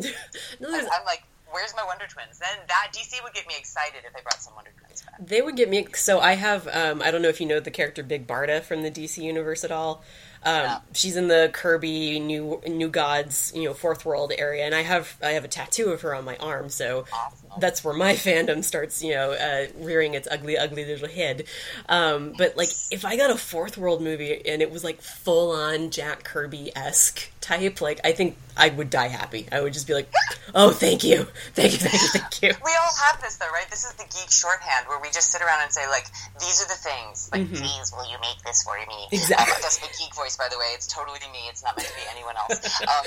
[0.60, 2.38] No, I'm like, where's my Wonder Twins?
[2.38, 5.14] Then that DC would get me excited if they brought some Wonder Twins back.
[5.24, 5.86] They would get me.
[5.94, 6.68] So I have.
[6.72, 9.64] Um, I don't know if you know the character Big Barda from the DC universe
[9.64, 10.02] at all.
[10.44, 10.78] Um, Yeah.
[10.92, 15.16] She's in the Kirby New New Gods, you know, Fourth World area, and I have
[15.22, 16.68] I have a tattoo of her on my arm.
[16.68, 17.45] So Awesome.
[17.58, 21.44] That's where my fandom starts, you know, uh, rearing its ugly, ugly little head.
[21.88, 25.50] Um, but like, if I got a Fourth World movie and it was like full
[25.52, 29.46] on Jack Kirby esque type, like I think I would die happy.
[29.52, 30.10] I would just be like,
[30.54, 32.52] oh, thank you, thank you, thank you, thank you.
[32.64, 33.68] We all have this though, right?
[33.70, 36.06] This is the geek shorthand where we just sit around and say like,
[36.40, 37.30] these are the things.
[37.32, 38.84] Like, please, will you make this for me?
[38.84, 39.14] Mm-hmm.
[39.14, 39.52] Exactly.
[39.54, 40.72] Um, that's the geek voice, by the way.
[40.74, 41.48] It's totally me.
[41.48, 42.82] It's not meant to be anyone else.
[42.86, 43.06] Um,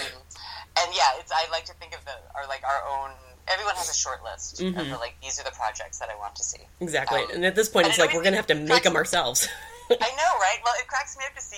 [0.77, 3.11] and yeah, it's I like to think of the our like our own.
[3.49, 6.35] Everyone has a short list of the, like these are the projects that I want
[6.35, 6.61] to see.
[6.79, 7.21] Exactly.
[7.21, 9.47] Um, and at this point, it's like we're gonna have to make them ourselves.
[9.89, 10.59] I know, right?
[10.63, 11.57] Well, it cracks me up to see,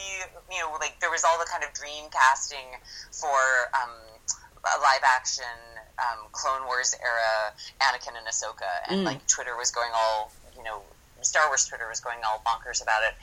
[0.51, 2.63] you know, like there was all the kind of dream casting
[3.11, 3.35] for
[3.75, 3.91] um,
[4.63, 5.43] a live action
[5.99, 7.51] um, Clone Wars era
[7.81, 9.05] Anakin and Ahsoka, and Mm.
[9.05, 10.81] like Twitter was going all, you know,
[11.23, 13.13] Star Wars Twitter was going all bonkers about it,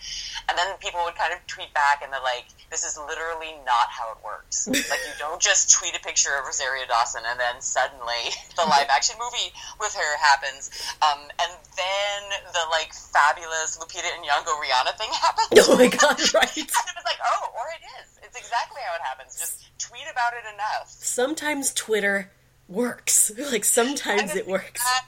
[0.48, 3.88] and then people would kind of tweet back, and they're like, "This is literally not
[3.90, 4.68] how it works.
[4.90, 8.88] like you don't just tweet a picture of Rosario Dawson, and then suddenly the live
[8.90, 10.70] action movie with her happens,
[11.02, 12.20] um, and then
[12.52, 16.18] the like fabulous Lupita and Nyong'o Rihanna thing happens." oh my god!
[16.34, 16.56] Right.
[16.56, 18.18] And it was like, oh, or it is.
[18.22, 19.38] It's exactly how it happens.
[19.38, 20.88] Just tweet about it enough.
[20.88, 22.30] Sometimes Twitter
[22.68, 23.32] works.
[23.50, 24.82] Like sometimes it works.
[24.84, 25.06] That,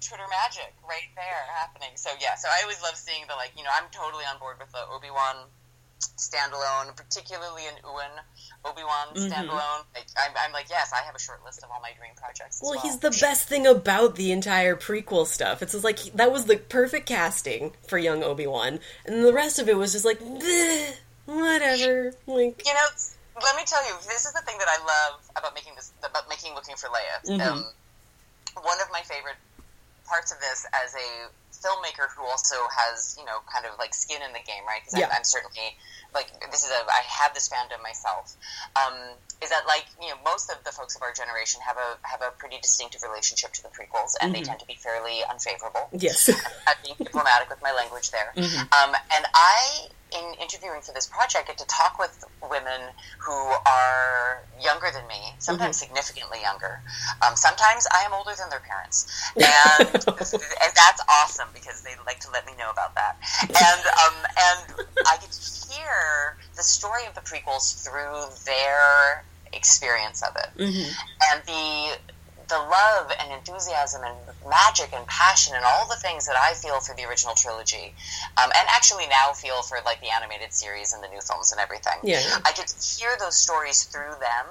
[0.00, 1.90] Twitter magic right there happening.
[1.96, 4.56] So yeah, so I always love seeing the like, you know, I'm totally on board
[4.58, 5.46] with the Obi Wan
[6.16, 8.10] standalone, particularly an Ewan
[8.64, 9.32] Obi Wan Mm-hmm.
[9.32, 9.84] standalone.
[9.94, 12.56] Like, I'm, I'm like, yes, I have a short list of all my dream projects.
[12.56, 15.62] As well, Well, he's the best thing about the entire prequel stuff.
[15.62, 19.58] It's just like that was the perfect casting for young Obi Wan, and the rest
[19.58, 20.20] of it was just like,
[21.26, 22.12] whatever.
[22.26, 22.86] Like, You know,
[23.42, 26.28] let me tell you, this is the thing that I love about making this, about
[26.28, 27.28] making Looking for Leia.
[27.28, 27.46] Mhm.
[27.46, 27.66] Um,
[28.62, 29.36] one of my favorite
[30.10, 34.18] parts of this as a filmmaker who also has, you know, kind of like skin
[34.26, 34.80] in the game, right?
[34.82, 35.06] Because Yeah.
[35.06, 35.76] I'm, I'm certainly
[36.14, 38.34] like this is a I have this fandom myself.
[38.74, 41.96] Um, is that like you know most of the folks of our generation have a
[42.02, 45.88] have a pretty distinctive relationship to the prequels, and they tend to be fairly unfavorable.
[45.92, 46.28] yes,
[46.66, 48.32] I'm being diplomatic with my language there.
[48.36, 52.92] Um, and I, in interviewing for this project, get to talk with women
[53.24, 53.34] who
[53.66, 56.80] are younger than me, sometimes significantly younger.
[57.22, 62.20] Um, sometimes I am older than their parents, and and that's awesome because they like
[62.20, 63.16] to let me know about that.
[63.42, 70.22] And um, and I get to hear the story of the prequels through their experience
[70.22, 70.50] of it
[71.32, 71.98] and the
[72.50, 74.16] the love and enthusiasm and
[74.48, 77.94] magic and passion and all the things that I feel for the original trilogy,
[78.36, 81.60] um, and actually now feel for like the animated series and the new films and
[81.60, 81.98] everything.
[82.02, 82.20] Yeah.
[82.44, 84.46] I get to hear those stories through them,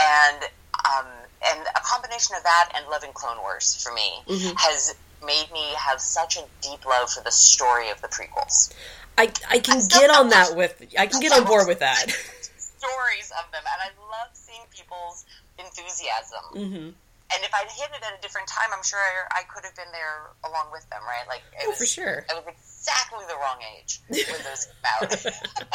[0.00, 0.42] and
[0.88, 1.06] um,
[1.46, 4.22] and a combination of that and loving Clone Wars for me
[4.56, 8.72] has made me have such a deep love for the story of the prequels.
[9.16, 12.06] I I can get on that with I can get on board with that.
[12.78, 15.24] stories of them, and I love seeing people's
[15.58, 16.44] enthusiasm.
[16.54, 16.88] hmm
[17.34, 19.76] And if I'd hit it at a different time, I'm sure I, I could have
[19.76, 21.28] been there along with them, right?
[21.28, 22.24] Like, it Oh, was, for sure.
[22.30, 25.68] I was exactly the wrong age when those came out.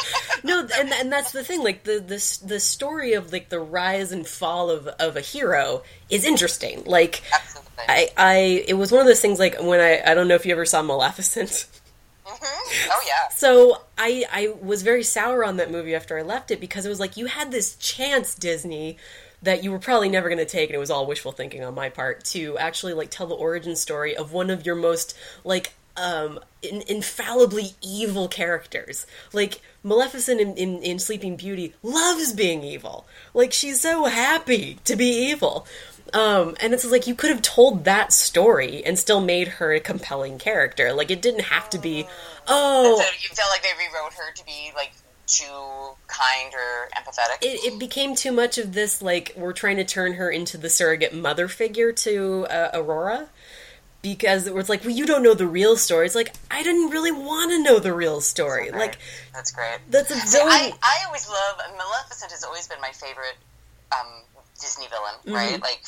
[0.43, 1.63] No, and and that's the thing.
[1.63, 5.83] Like the the the story of like the rise and fall of of a hero
[6.09, 6.83] is interesting.
[6.85, 7.71] Like Absolutely.
[7.87, 8.35] I I
[8.67, 9.39] it was one of those things.
[9.39, 11.65] Like when I I don't know if you ever saw Maleficent.
[12.25, 13.29] hmm Oh, yeah.
[13.35, 16.89] So I I was very sour on that movie after I left it because it
[16.89, 18.97] was like you had this chance Disney
[19.43, 21.75] that you were probably never going to take and it was all wishful thinking on
[21.75, 25.73] my part to actually like tell the origin story of one of your most like
[25.95, 29.05] um in, infallibly evil characters.
[29.31, 33.05] Like maleficent in, in, in sleeping beauty loves being evil.
[33.33, 35.67] Like she's so happy to be evil.
[36.13, 39.79] Um, and it's like you could have told that story and still made her a
[39.79, 40.93] compelling character.
[40.93, 42.05] Like it didn't have to be,
[42.47, 44.91] oh, So you felt like they rewrote her to be, like,
[45.27, 47.37] too kind or empathetic?
[47.41, 50.69] it, it became too much of this like we're trying to turn her into the
[50.69, 53.27] surrogate mother figure to uh, aurora
[54.01, 56.89] because it was like well you don't know the real story it's like i didn't
[56.89, 58.97] really want to know the real story like
[59.33, 59.79] That's great.
[59.89, 63.37] that's a villain I, I always love Maleficent has always been my favorite
[63.93, 64.07] um,
[64.59, 65.33] Disney villain, Mm-hmm.
[65.33, 65.61] right?
[65.61, 65.83] Like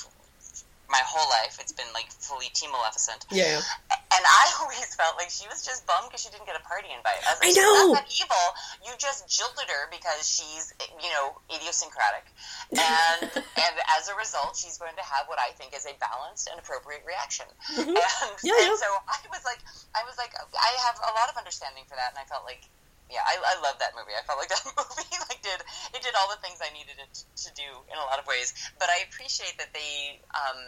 [0.89, 1.58] my whole life.
[1.60, 3.26] It's been like fully Team Maleficent.
[3.32, 3.62] Yeah.
[3.91, 6.88] And I always felt like she was just bummed because she didn't get a party
[6.93, 7.19] invite.
[7.26, 7.91] I, like, I know.
[7.91, 8.45] Not that evil.
[8.86, 10.71] You just jilted her because she's,
[11.02, 12.26] you know, idiosyncratic.
[12.71, 13.28] And
[13.65, 16.58] and as a result, she's going to have what I think is a balanced and
[16.60, 17.45] appropriate reaction.
[17.76, 17.91] Mm-hmm.
[17.91, 18.80] And, Yeah, and yeah.
[18.80, 19.60] so I was like,
[19.98, 22.67] I was like, I have a lot of understanding for that, and I felt like.
[23.10, 24.18] Yeah, I, I love that movie.
[24.18, 25.62] I felt like that movie like did
[25.94, 27.13] it did all the things I needed it
[27.46, 28.54] to do in a lot of ways.
[28.82, 30.60] But I appreciate that they um,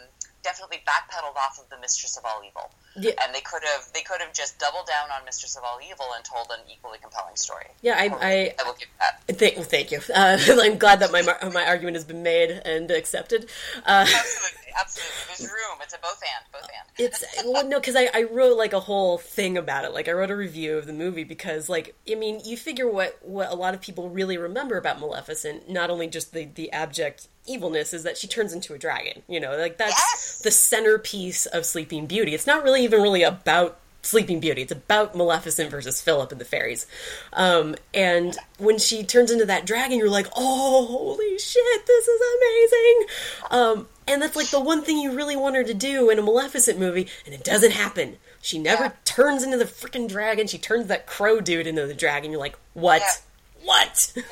[0.42, 3.12] definitely backpedaled off of the Mistress of All Evil, Yeah.
[3.22, 6.06] and they could have they could have just doubled down on Mistress of All Evil
[6.14, 7.66] and told an equally compelling story.
[7.82, 9.20] Yeah, I, I, I will give that.
[9.38, 10.00] Thank, well, thank you.
[10.14, 13.50] Uh, I'm glad that my mar- my argument has been made and accepted.
[13.84, 15.14] Uh, Absolutely, absolutely.
[15.28, 15.78] There's room.
[15.82, 17.06] It's a both and, both and.
[17.06, 19.92] it's well, no, because I, I wrote like a whole thing about it.
[19.92, 23.18] Like I wrote a review of the movie because, like, I mean, you figure what
[23.22, 27.28] what a lot of people really remember about Maleficent, not only just the the abject
[27.48, 29.22] evilness, is that she turns into a dragon.
[29.28, 30.40] You know, like that's Yes!
[30.44, 32.34] the centerpiece of Sleeping Beauty.
[32.34, 34.62] It's not really even really about Sleeping Beauty.
[34.62, 36.86] It's about Maleficent versus Philip and the fairies.
[37.32, 42.20] Um, and when she turns into that dragon, you're like, oh, holy shit, this is
[42.38, 43.06] amazing.
[43.50, 46.22] Um, and that's like the one thing you really want her to do in a
[46.22, 48.16] Maleficent movie, and it doesn't happen.
[48.40, 48.92] She never Yeah.
[49.04, 50.46] turns into the freaking dragon.
[50.46, 52.30] She turns that crow dude into the dragon.
[52.30, 53.02] You're like, what?
[53.02, 53.64] Yeah.
[53.66, 54.12] What?
[54.16, 54.22] Yeah,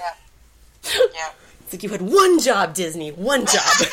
[1.13, 1.33] yeah.
[1.67, 3.87] It's like you had one job, Disney, one job.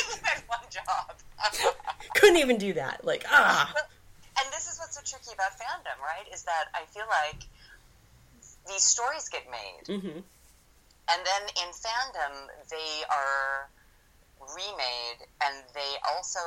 [0.46, 1.16] one job.
[2.16, 3.04] Couldn't even do that.
[3.04, 3.74] Like, ah.
[4.40, 6.32] and this is what's so tricky about fandom, right?
[6.32, 7.42] Is that I feel like
[8.68, 10.22] these stories get made, Mhm.
[10.22, 13.70] and then in fandom they are
[14.40, 16.40] remade, and they also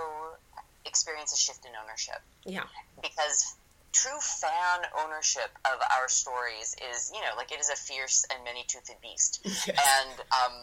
[0.85, 2.63] experience a shift in ownership Yeah.
[3.03, 3.57] because
[3.97, 8.45] true fan ownership of our stories is you know like it is a fierce and
[8.45, 9.73] many-toothed beast Yes.
[9.73, 10.55] and um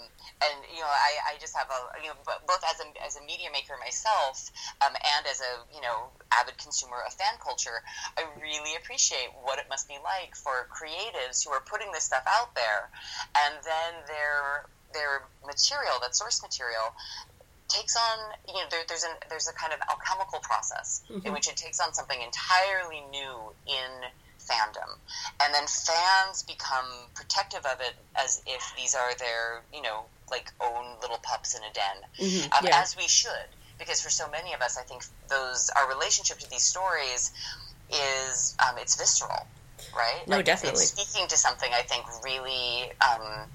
[0.46, 3.24] and you know I, I just have a you know both as a as a
[3.26, 4.38] media maker myself
[4.86, 7.82] um, and as a you know avid consumer of fan culture
[8.22, 12.24] I really appreciate what it must be like for creatives who are putting this stuff
[12.30, 12.94] out there
[13.34, 16.94] and then their their material that source material
[17.74, 21.48] takes on you know there, there's an there's a kind of alchemical process in which
[21.50, 23.36] it takes on something entirely new
[23.68, 23.92] in
[24.40, 24.90] fandom.
[25.42, 30.52] And then fans become protective of it as if these are their you know like
[30.62, 31.98] own little pups in a den.
[32.20, 32.82] Mhm, um, yeah.
[32.82, 36.50] as we should because for so many of us i think those our relationship to
[36.50, 37.32] these stories
[37.90, 39.48] is um, it's visceral
[39.96, 40.28] right?
[40.28, 40.82] No, Like, definitely.
[40.82, 43.48] it's speaking to something i think really um,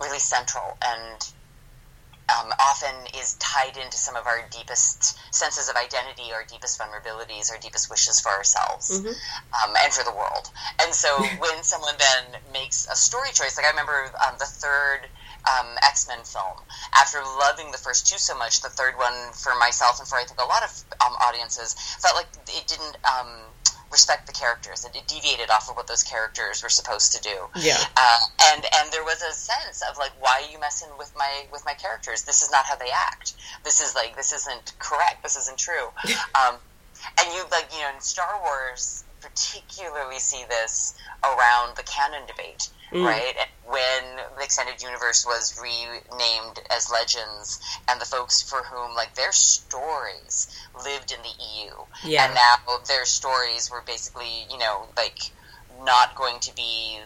[0.00, 1.18] really central and
[2.30, 7.50] um, often is tied into some of our deepest senses of identity, our deepest vulnerabilities,
[7.50, 9.14] our deepest wishes for ourselves Mm-hmm.
[9.64, 10.48] um, and for the world.
[10.80, 11.08] And so
[11.42, 15.10] when someone then makes a story choice, like I remember um, the third
[15.50, 16.62] um, X Men film,
[16.96, 20.24] after loving the first two so much, the third one for myself and for I
[20.24, 20.70] think a lot of
[21.04, 22.96] um, audiences felt like it didn't.
[23.92, 27.36] Respect the characters and it deviated off of what those characters were supposed to do.
[27.54, 27.76] Yeah.
[27.96, 28.18] uh,
[28.52, 31.62] and and there was a sense of like why are you messing with my with
[31.66, 32.22] my characters?
[32.22, 33.34] This is not how they act.
[33.64, 35.22] This is like this isn't correct.
[35.22, 35.88] This isn't true.
[36.34, 36.56] Um,
[37.18, 42.68] and you like you know in star wars particularly see this around the canon debate
[43.00, 48.94] right and when the extended universe was renamed as legends and the folks for whom
[48.94, 50.46] like their stories
[50.84, 51.70] lived in the eu
[52.04, 52.26] Yeah.
[52.26, 52.56] and now
[52.88, 55.18] their stories were basically you know like
[55.84, 57.00] not going to be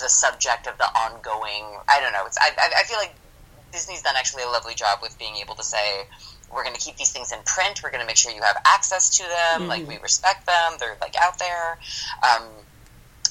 [0.00, 1.78] the subject of the ongoing.
[1.88, 2.24] I don't know.
[2.26, 3.14] It's I, I, I feel like
[3.72, 6.04] Disney's done actually a lovely job with being able to say
[6.52, 7.80] we're going to keep these things in print.
[7.82, 9.68] We're going to make sure you have access to them.
[9.68, 10.74] Like we respect them.
[10.78, 11.78] They're like out there.
[12.22, 12.66] Um,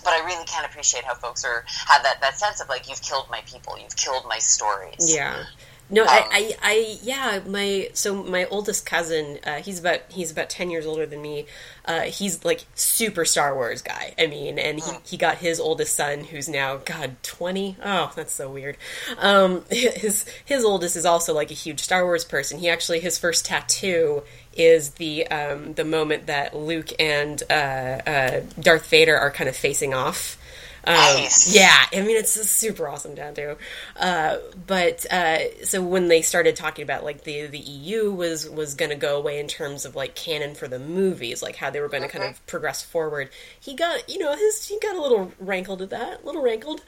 [0.04, 3.02] but I really can't appreciate how folks are have that, that sense of like you've
[3.02, 5.14] killed my people, you've killed my stories.
[5.14, 5.44] Yeah.
[5.90, 10.50] No, I, I, I, yeah, my so my oldest cousin, uh, he's about he's about
[10.50, 11.46] ten years older than me.
[11.86, 14.16] Uh, he's like super Star Wars guy.
[14.18, 17.76] I mean, and he, he got his oldest son, who's now God twenty.
[17.84, 18.78] Oh, that's so weird.
[19.18, 22.60] Um, his his oldest is also like a huge Star Wars person.
[22.60, 24.24] He actually his first tattoo
[24.58, 29.56] is the um, the moment that Luke and uh, uh, Darth Vader are kind of
[29.56, 30.38] facing off.
[30.86, 31.56] Um, Nice.
[31.56, 33.56] Yeah, I mean it's a super awesome tattoo.
[33.96, 34.38] Uh,
[34.68, 38.90] but uh, so when they started talking about like the the EU was was going
[38.90, 41.88] to go away in terms of like canon for the movies, like how they were
[41.88, 45.32] going to kind of progress forward, he got you know his he got a little
[45.40, 46.82] rankled at that, a little rankled.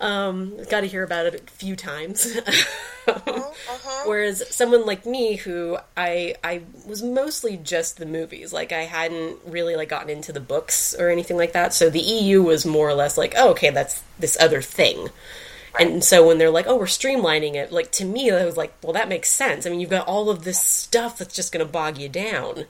[0.00, 2.36] Um, got to hear about it a few times.
[4.06, 9.38] Whereas someone like me, who I I was mostly just the movies, like I hadn't
[9.46, 11.74] really like gotten into the books or anything like that.
[11.74, 15.08] So the EU was more or less like, oh, okay, that's this other thing.
[15.78, 18.72] And so when they're like, "Oh, we're streamlining it," like to me, I was like,
[18.82, 21.64] "Well, that makes sense." I mean, you've got all of this stuff that's just going
[21.64, 22.64] to bog you down.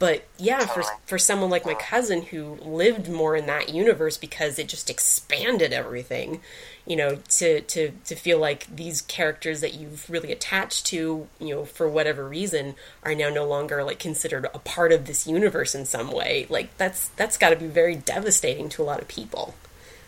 [0.00, 0.86] But yeah, Totally.
[0.86, 4.88] for for someone like my cousin who lived more in that universe because it just
[4.88, 6.40] expanded everything,
[6.86, 11.54] you know, to to to feel like these characters that you've really attached to, you
[11.54, 15.74] know, for whatever reason, are now no longer like considered a part of this universe
[15.74, 16.46] in some way.
[16.48, 19.54] Like that's that's got to be very devastating to a lot of people.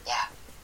[0.07, 0.15] Yeah.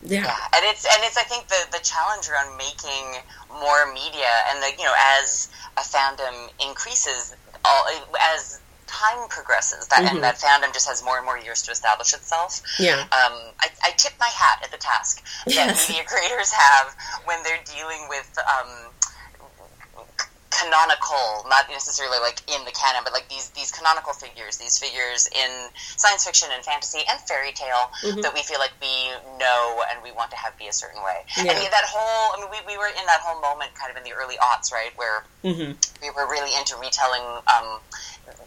[0.03, 0.22] Yeah.
[0.22, 3.20] Yeah, and it's and it's I think the the challenge around making
[3.51, 7.85] more media and the you know as a fandom increases, all
[8.33, 10.11] as time progresses, that Mhm.
[10.11, 12.61] and that fandom just has more and more years to establish itself.
[12.78, 13.01] Yeah.
[13.12, 15.89] Um, I, I tip my hat at the task that Yes.
[15.89, 18.93] media creators have when they're dealing with um,
[20.51, 25.28] canonical, not necessarily like in the canon, but like these these canonical figures, these figures
[25.28, 28.22] in science fiction and fantasy and fairy tale Mhm.
[28.22, 31.24] that we feel like we know and we want to have be a certain way.
[31.36, 31.53] Yeah.
[31.53, 34.05] And that whole, I mean, we, we were in that whole moment kind of in
[34.05, 35.72] the early aughts, right, where hmm
[36.03, 37.22] we were really into retelling
[37.55, 37.80] um,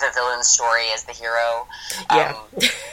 [0.02, 1.66] the villain's story as the hero.
[2.10, 2.36] Um, Yeah.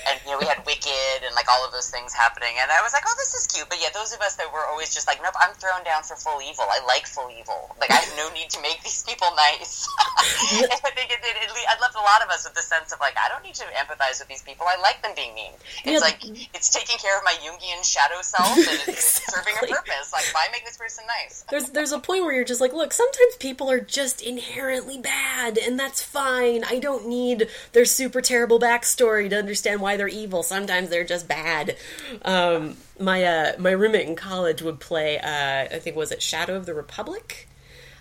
[0.08, 2.80] and you know, we had Wicked and like all of those things happening, and I
[2.84, 3.68] was like, oh, this is cute.
[3.68, 6.14] But yeah, those of us that were always just like, nope, I'm thrown down for
[6.16, 6.64] full evil.
[6.68, 7.74] I like full evil.
[7.80, 9.88] Like I have no need to make these people nice.
[10.22, 11.36] I think it did.
[11.42, 13.42] It, le- I left a lot of us with the sense of like, I don't
[13.42, 14.66] need to empathize with these people.
[14.68, 15.52] I like them being mean.
[15.84, 15.98] It's Yeah.
[15.98, 16.20] like
[16.54, 20.12] it's taking care of my Jungian shadow self, and it's, it's serving a purpose.
[20.12, 21.44] Like, why make this person nice?
[21.50, 25.56] there's there's a point where you're just like, look, sometimes people are just inherently bad,
[25.58, 26.64] and that's fine.
[26.64, 30.42] I don't need their super terrible backstory to understand why they're evil.
[30.42, 31.76] Sometimes they're just bad.
[32.22, 35.18] Um, my uh, my roommate in college would play.
[35.18, 37.48] Uh, I think was it Shadow of the Republic.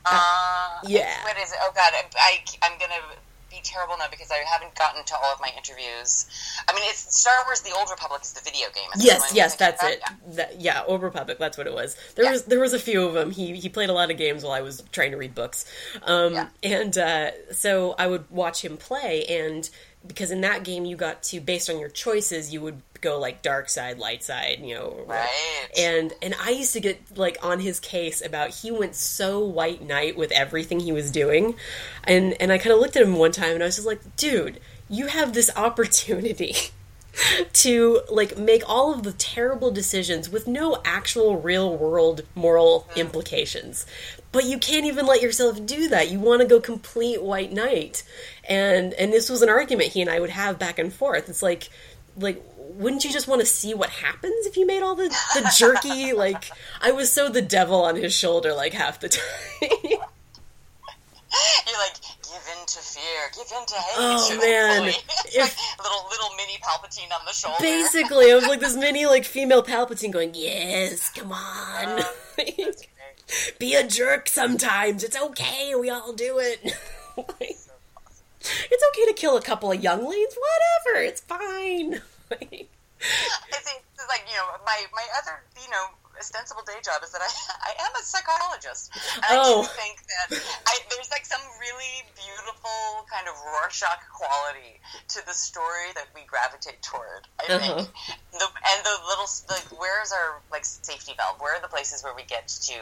[0.05, 1.23] Uh, yeah.
[1.23, 1.57] What is it?
[1.61, 3.01] Oh God, I, I I'm gonna
[3.49, 6.25] be terrible now because I haven't gotten to all of my interviews.
[6.67, 8.89] I mean, it's Star Wars: The Old Republic is the video game.
[8.95, 9.99] Is that the Yes, yes, that's it.
[9.99, 10.35] about?
[10.35, 11.37] That, yeah, Old Republic.
[11.39, 11.95] That's what it was.
[12.15, 12.31] There Yeah.
[12.31, 13.31] was there was a few of them.
[13.31, 15.65] He he played a lot of games while I was trying to read books,
[16.03, 16.47] um, Yeah.
[16.63, 19.25] and uh, so I would watch him play.
[19.25, 19.69] And
[20.05, 23.41] because in that game you got to based on your choices, you would go like
[23.41, 25.05] dark side, light side, you know.
[25.07, 25.27] Right.
[25.77, 29.81] And and I used to get like on his case about he went so white
[29.81, 31.55] knight with everything he was doing,
[32.03, 34.15] and and I kind of looked at him one time and I was just like,
[34.15, 36.55] dude, you have this opportunity
[37.53, 42.99] to like make all of the terrible decisions with no actual real world moral mm-hmm.
[42.99, 43.85] implications.
[44.31, 46.11] But you can't even let yourself do that.
[46.11, 48.03] You want to go complete white knight.
[48.47, 51.29] And and this was an argument he and I would have back and forth.
[51.29, 51.69] It's like
[52.17, 55.51] like wouldn't you just want to see what happens if you made all the, the
[55.57, 56.49] jerky like
[56.81, 59.21] I was so the devil on his shoulder like half the time.
[61.67, 63.95] You're like, give in to fear, give in to hate.
[63.97, 64.87] Oh, man.
[64.87, 64.95] If-
[65.35, 67.57] like little little mini Palpatine on the shoulder.
[67.59, 72.03] Basically, I was like this mini like female Palpatine going, "Yes, come on." Uh,
[72.35, 72.87] great.
[73.59, 75.03] be a jerk sometimes.
[75.03, 75.75] It's okay.
[75.75, 76.73] We all do it.
[77.17, 77.57] Like,
[78.41, 80.35] it's okay to kill a couple of younglings.
[80.35, 81.03] Whatever.
[81.03, 82.01] It's fine.
[82.31, 85.85] I think like you know my my other you know
[86.19, 87.29] ostensible day job is that I
[87.69, 88.91] I am a psychologist.
[89.29, 89.61] And Oh.
[89.61, 90.27] I do think that
[90.67, 94.79] I, there's like some really beautiful kind of Rorschach quality
[95.15, 97.27] to the story that we gravitate toward.
[97.39, 97.83] I Uh-huh.
[97.83, 97.89] think
[98.33, 101.39] the and the little like where's our like safety valve?
[101.39, 102.79] Where are the places where we get to?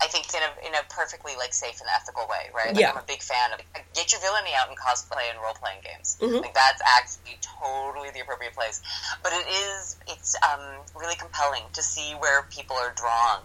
[0.00, 2.74] I think in a in a perfectly like safe and ethical way, right?
[2.74, 2.92] Like, Yeah.
[2.92, 3.60] I'm a big fan of
[3.94, 6.16] get your villainy out in cosplay and role playing games.
[6.20, 6.42] Mhm.
[6.42, 8.80] Like that's actually totally the appropriate place.
[9.22, 13.40] But it is it's um, really compelling to see where people are drawn.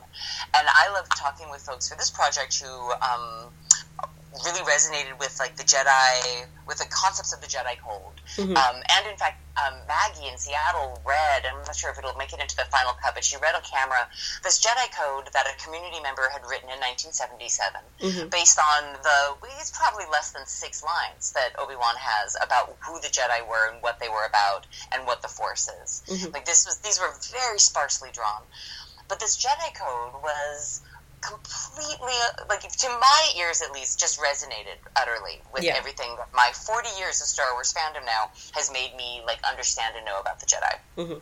[0.56, 3.50] And I love talking with folks for this project who um,
[4.46, 8.22] really resonated with like the Jedi, with the concepts of the Jedi Code.
[8.38, 8.58] Mhm.
[8.58, 12.34] Um, and in fact, um, Maggie in Seattle read, I'm not sure if it'll make
[12.34, 14.08] it into the final cut, but she read on camera
[14.44, 18.30] this Jedi Code that a community member had written in 1977 Mhm.
[18.32, 23.10] based on the, it's probably less than six lines that Obi-Wan has about who the
[23.10, 26.02] Jedi were and what they were about and what the Force is.
[26.08, 26.34] Mhm.
[26.34, 28.42] Like this was, these were very sparsely drawn.
[29.08, 30.82] But this Jedi Code was
[31.22, 32.14] completely,
[32.50, 35.76] like to my ears at least, just resonated utterly with Yeah.
[35.76, 39.96] everything that my 40 years of Star Wars fandom now has made me like understand
[39.96, 40.80] and know about the Jedi.
[40.98, 41.22] Mhm.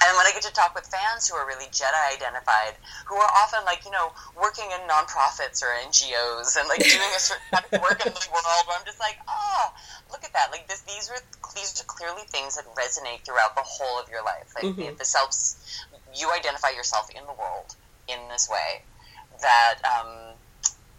[0.00, 2.76] And when I get to talk with fans who are really Jedi identified,
[3.06, 7.18] who are often like, you know, working in nonprofits or NGOs and like doing a
[7.18, 9.72] certain kind of work in the world where I'm just like, oh,
[10.10, 10.52] look at that.
[10.52, 11.18] Like this, these are,
[11.56, 14.52] these are clearly things that resonate throughout the whole of your life.
[14.54, 14.98] Like the, Mhm.
[14.98, 15.56] the selves,
[16.16, 17.76] you identify yourself in the world
[18.08, 18.82] in this way
[19.42, 20.34] that, um,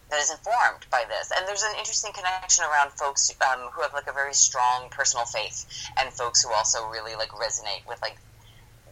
[0.10, 1.32] that is informed by this.
[1.36, 5.26] And there's an interesting connection around folks um, who have like a very strong personal
[5.26, 5.66] faith
[6.00, 8.18] and folks who also really like resonate with like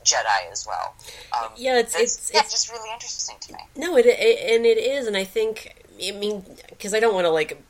[0.04, 0.96] Jedi as well.
[1.38, 3.60] Um, yeah, it's it's, yeah, it's just really interesting to me.
[3.76, 7.26] No, it, it and it is, and I think I mean because I don't want
[7.26, 7.62] to like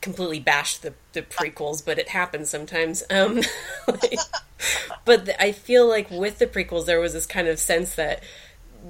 [0.00, 3.02] completely bash the, the prequels, but it happens sometimes.
[3.10, 3.42] Um,
[3.88, 4.14] like,
[5.04, 8.22] but the, I feel like with the prequels, there was this kind of sense that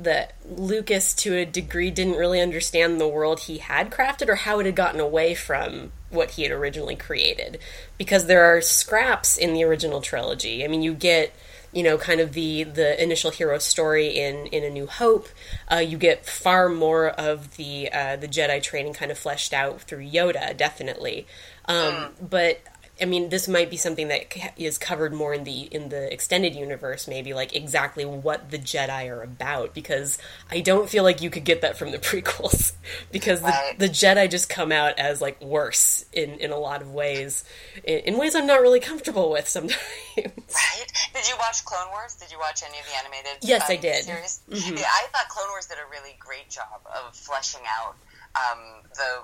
[0.02, 4.58] that Lucas, to a degree, didn't really understand the world he had crafted or how
[4.58, 7.58] it had gotten away from what he had originally created,
[7.98, 10.64] because there are scraps in the original trilogy.
[10.64, 11.34] I mean, you get
[11.72, 15.28] you know, kind of the the initial hero story in in A New Hope.
[15.70, 19.80] Uh, you get far more of the uh, the Jedi training kind of fleshed out
[19.80, 21.26] through Yoda, definitely.
[21.64, 22.10] Um, mm.
[22.20, 22.60] But
[23.00, 26.54] I mean, this might be something that is covered more in the in the extended
[26.54, 30.18] universe, maybe like exactly what the Jedi are about, because
[30.50, 32.72] I don't feel like you could get that from the prequels,
[33.10, 33.74] because right.
[33.78, 37.44] the, the, Jedi just come out as like worse in in a lot of ways,
[37.82, 39.80] in, in, ways I'm not really comfortable with sometimes.
[40.16, 40.92] Right?
[41.14, 42.14] Did you watch Clone Wars?
[42.14, 43.38] Did you watch any of the animated?
[43.40, 44.04] Yes, um, I did.
[44.04, 44.40] Series?
[44.50, 44.76] Mm-hmm.
[44.76, 47.96] Yeah, I thought Clone Wars did a really great job of fleshing out
[48.36, 48.58] um,
[48.94, 49.20] the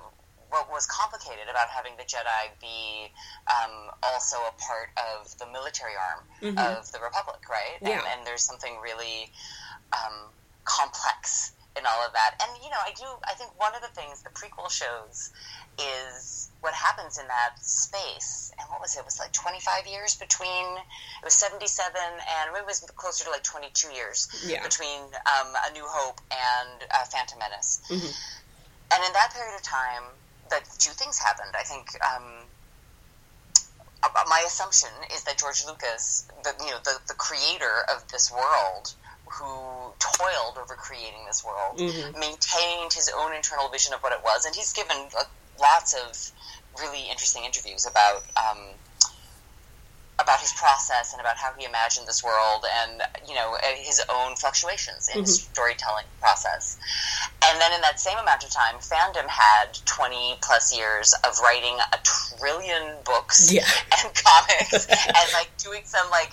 [0.51, 3.13] what was complicated about having the Jedi be
[3.49, 6.59] um, also a part of the military arm mm-hmm.
[6.59, 7.77] of the Republic, right?
[7.83, 7.99] Yeah.
[7.99, 9.31] And, and there's something really
[9.93, 10.33] um,
[10.65, 12.35] complex in all of that.
[12.43, 13.07] And you know, I do.
[13.25, 15.31] I think one of the things the prequel shows
[15.79, 18.53] is what happens in that space.
[18.59, 19.01] And what was it?
[19.01, 20.67] It was like 25 years between.
[21.23, 24.63] It was 77, and it was closer to like 22 years yeah.
[24.63, 27.81] between um, A New Hope and uh, Phantom Menace.
[27.89, 28.11] Mm-hmm.
[28.91, 30.03] And in that period of time,
[30.51, 31.55] that two things happened.
[31.59, 32.23] I think um,
[34.29, 38.95] my assumption is that George Lucas, the you know the, the creator of this world,
[39.27, 39.45] who
[39.99, 42.19] toiled over creating this world, mm-hmm.
[42.19, 45.25] maintained his own internal vision of what it was, and he's given uh,
[45.61, 46.33] lots of
[46.81, 48.59] really interesting interviews about um,
[50.19, 54.03] about his process and about how he imagined this world and you know uh, his
[54.09, 55.27] own fluctuations in mm-hmm.
[55.27, 56.77] storytelling process
[57.47, 61.77] and then in that same amount of time fandom had 20 plus years of writing
[61.93, 63.63] a trillion books yeah.
[64.05, 66.31] and comics and like doing some like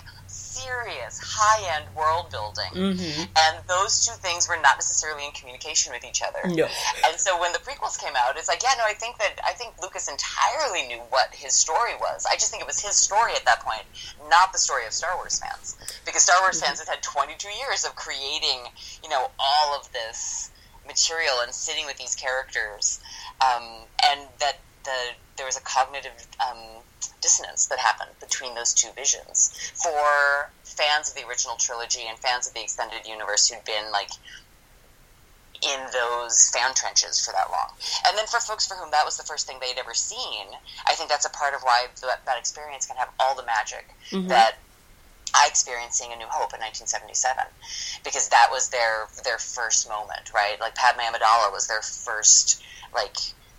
[0.66, 3.22] serious high end world building, mm-hmm.
[3.22, 6.40] and those two things were not necessarily in communication with each other.
[6.44, 6.66] No.
[7.06, 9.52] And so when the prequels came out, it's like, yeah, no, I think that I
[9.52, 12.26] think Lucas entirely knew what his story was.
[12.26, 13.82] I just think it was his story at that point,
[14.28, 16.66] not the story of Star Wars fans, because Star Wars mm-hmm.
[16.66, 18.66] fans had had 22 years of creating,
[19.02, 20.50] you know, all of this
[20.86, 23.00] material and sitting with these characters,
[23.40, 23.62] um,
[24.10, 26.82] and that the there was a cognitive um,
[27.20, 32.46] dissonance that happened between those two visions for fans of the original trilogy and fans
[32.46, 34.10] of the extended universe who'd been like
[35.62, 37.70] in those fan trenches for that long.
[38.06, 40.46] And then for folks for whom that was the first thing they'd ever seen,
[40.86, 43.88] I think that's a part of why that, that experience can have all the magic
[44.10, 44.28] mm-hmm.
[44.28, 44.56] that
[45.34, 47.44] I experienced seeing A New Hope in 1977
[48.04, 50.60] because that was their their first moment, right?
[50.60, 52.62] Like Padme Amidala was their first
[52.94, 53.16] like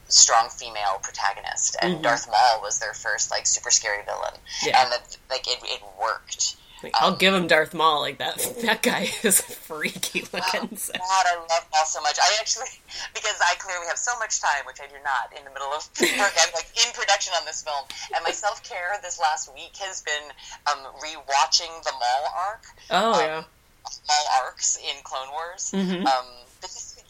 [0.07, 2.03] strong female protagonist, and mm-hmm.
[2.03, 4.33] Darth Maul was their first like super scary villain,
[4.65, 4.81] yeah.
[4.81, 6.57] and that like it, it worked.
[6.93, 8.37] I'll um, give him Darth Maul like that.
[8.67, 10.69] That guy is freaky looking.
[10.69, 12.17] Oh, God, I love Maul so much.
[12.21, 12.67] I actually,
[13.13, 15.87] because I clearly have so much time, which I do not, in the middle of
[16.01, 16.33] work.
[16.37, 20.01] I'm like in production on this film, and my self care this last week has
[20.01, 20.31] been
[20.71, 22.63] um, rewatching the Maul arc.
[22.91, 23.43] Oh um, yeah,
[24.07, 25.71] Maul arcs in Clone Wars.
[25.73, 26.05] Mm-hmm.
[26.05, 26.25] Um,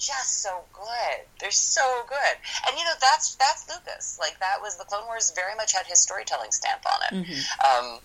[0.07, 1.19] just so good.
[1.39, 2.35] They're so good.
[2.67, 4.17] And you know, that's that's Lucas.
[4.19, 7.27] Like that was the Clone Wars very much had his storytelling stamp on it.
[7.27, 7.41] Mm-hmm.
[7.67, 7.99] Um,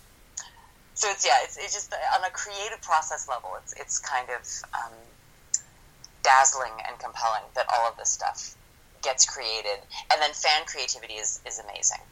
[0.95, 4.43] so it's yeah, it's, it's just on a creative process level, it's it's kind of
[4.75, 4.93] um,
[6.23, 8.57] dazzling and compelling that all of this stuff
[9.03, 9.79] gets created,
[10.13, 12.03] and then fan creativity is is amazing.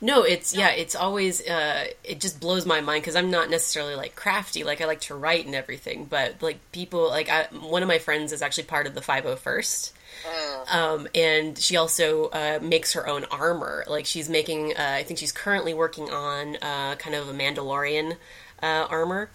[0.00, 3.94] No, it's yeah, it's always uh, it just blows my mind because I'm not necessarily
[3.94, 4.64] like crafty.
[4.64, 7.98] Like I like to write and everything, but like people like I, one of my
[7.98, 9.92] friends is actually part of the 501st.
[10.24, 10.74] Mm.
[10.74, 13.84] Um, and she also uh, makes her own armor.
[13.88, 18.16] Like she's making, uh, I think she's currently working on uh, kind of a Mandalorian
[18.62, 19.30] uh, armor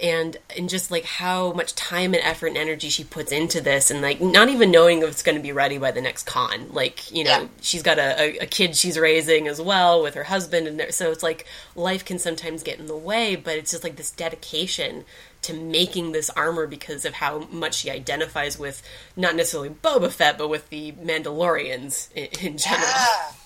[0.00, 3.90] and and just like how much time and effort and energy she puts into this
[3.90, 6.66] and like not even knowing if it's going to be ready by the next con
[6.72, 7.46] like you know yeah.
[7.60, 11.22] she's got a, a, kid she's raising as well with her husband and so it's
[11.22, 15.04] like life can sometimes get in the way but it's just like this dedication
[15.42, 18.82] to making this armor because of how much she identifies with
[19.16, 22.86] not necessarily Boba Fett, but with the Mandalorians in, in general.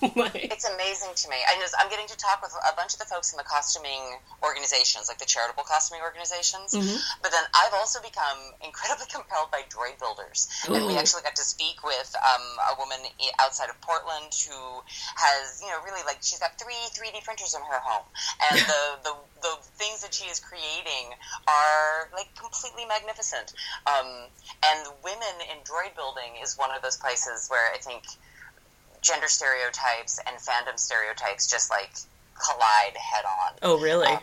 [0.01, 0.09] Yeah.
[0.15, 1.37] like, it's amazing to me.
[1.47, 5.07] I I'm getting to talk with a bunch of the folks in the costuming organizations,
[5.07, 6.73] like the charitable costuming organizations.
[6.73, 6.97] Mm-hmm.
[7.21, 10.75] But then I've also become incredibly compelled by droid builders, Ooh.
[10.75, 12.97] and we actually got to speak with um, a woman
[13.41, 14.81] outside of Portland who
[15.15, 18.05] has, you know, really like she's got three 3D printers in her home,
[18.51, 21.13] and the the the things that she is creating
[21.47, 23.53] are are like completely magnificent.
[23.87, 24.27] Um,
[24.63, 28.03] and women in droid building is one of those places where I think
[29.01, 31.91] gender stereotypes and fandom stereotypes just like
[32.35, 33.53] collide head on.
[33.63, 34.07] Oh, really?
[34.07, 34.19] Um,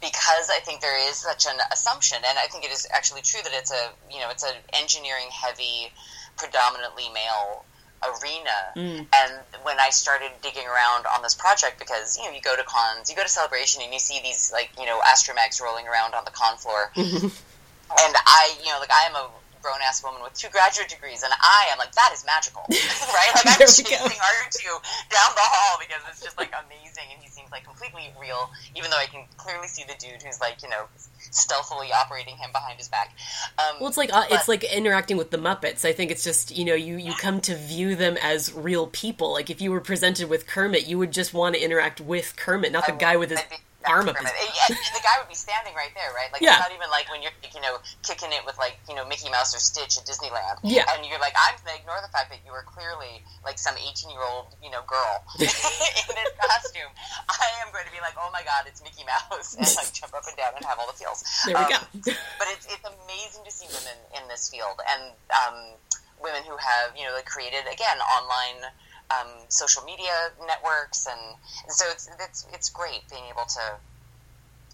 [0.00, 3.40] because I think there is such an assumption, and I think it is actually true
[3.42, 5.92] that it's a you know it's an engineering heavy,
[6.36, 7.64] predominantly male
[8.02, 8.58] arena.
[8.76, 9.06] Mm.
[9.14, 9.32] And
[9.62, 13.10] when I started digging around on this project, because you know you go to cons,
[13.10, 16.24] you go to Celebration, and you see these like you know astromechs rolling around on
[16.24, 19.28] the con floor, and I you know like I am a
[19.66, 23.32] grown ass woman with two graduate degrees, and I am like, that is magical, right?
[23.34, 24.62] Like I'm chasing R2
[25.10, 28.90] down the hall because it's just like amazing, and he seems like completely real, even
[28.90, 30.86] though I can clearly see the dude who's like, you know,
[31.18, 33.10] stealthily operating him behind his back.
[33.58, 35.84] Um, well, it's like uh, but, it's like interacting with the Muppets.
[35.84, 39.32] I think it's just you know you you come to view them as real people.
[39.32, 42.70] Like if you were presented with Kermit, you would just want to interact with Kermit,
[42.70, 43.40] not the guy with his
[43.88, 44.28] arm up his.
[44.28, 46.30] Yeah, the guy would be standing right there, right?
[46.32, 46.58] Like yeah.
[46.58, 49.30] it's not even like when you're you know kicking it with like you know Mickey
[49.30, 50.60] Mouse or Stitch at Disneyland.
[50.62, 53.74] Yeah, and you're like I'm gonna ignore the fact that you were clearly like some
[53.78, 56.92] 18 year old you know girl in this costume.
[57.28, 60.14] I am going to be like, oh my god, it's Mickey Mouse, and like jump
[60.14, 61.22] up and down and have all the feels.
[61.46, 62.12] There we um, go.
[62.40, 65.76] but it's it's amazing to see women in this field and um,
[66.22, 68.72] women who have you know like created again online
[69.10, 71.20] um, social media networks, and,
[71.64, 73.76] and, so it's, it's it's great being able to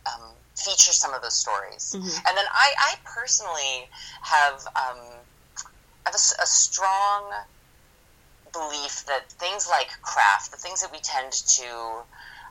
[0.07, 1.95] um, feature some of those stories.
[1.97, 2.27] Mm-hmm.
[2.27, 3.89] And then I, I personally
[4.23, 5.01] have um,
[6.07, 7.33] have a, a, strong
[8.53, 12.03] belief that things like craft, the things that we tend to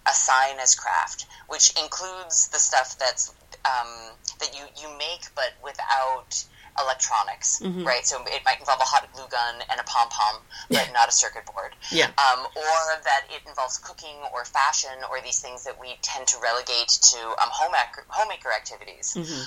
[0.07, 3.34] assign as craft, which includes the stuff that's
[3.65, 6.45] um, that you you make but without
[6.82, 7.84] electronics, mm-hmm.
[7.84, 8.05] right?
[8.05, 11.11] So it might involve a hot glue gun and a pom pom, but not a
[11.11, 11.75] circuit board.
[11.91, 12.07] Yeah.
[12.17, 16.38] Um, or that it involves cooking or fashion or these things that we tend to
[16.41, 19.41] relegate to um, homemaker, homemaker activities mm-hmm.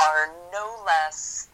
[0.00, 1.48] are no less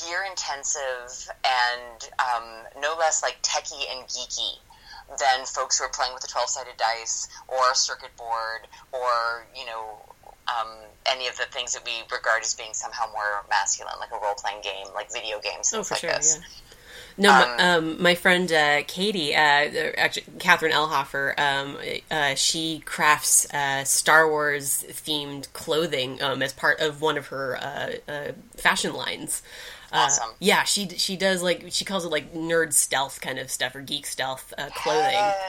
[0.00, 2.44] gear intensive and um,
[2.80, 4.58] no less like techie and geeky
[5.18, 9.46] than folks who are playing with a 12 sided dice or a circuit board or,
[9.54, 10.00] you know,
[10.48, 10.68] um,
[11.06, 14.34] any of the things that we regard as being somehow more masculine, like a role
[14.34, 16.38] playing game, like video games, oh, things oh, like sure, this.
[16.40, 16.46] Yeah.
[17.18, 21.76] No, um, um, my friend uh, Katie, uh, actually Catherine Elhofer, um,
[22.10, 27.56] uh, she crafts uh, Star Wars themed clothing um, as part of one of her
[27.56, 29.42] uh, uh, fashion lines.
[29.94, 30.30] Awesome.
[30.38, 33.82] yeah, she she does like she calls it like nerd stealth kind of stuff or
[33.82, 35.12] geek stealth clothing.
[35.12, 35.44] Yes.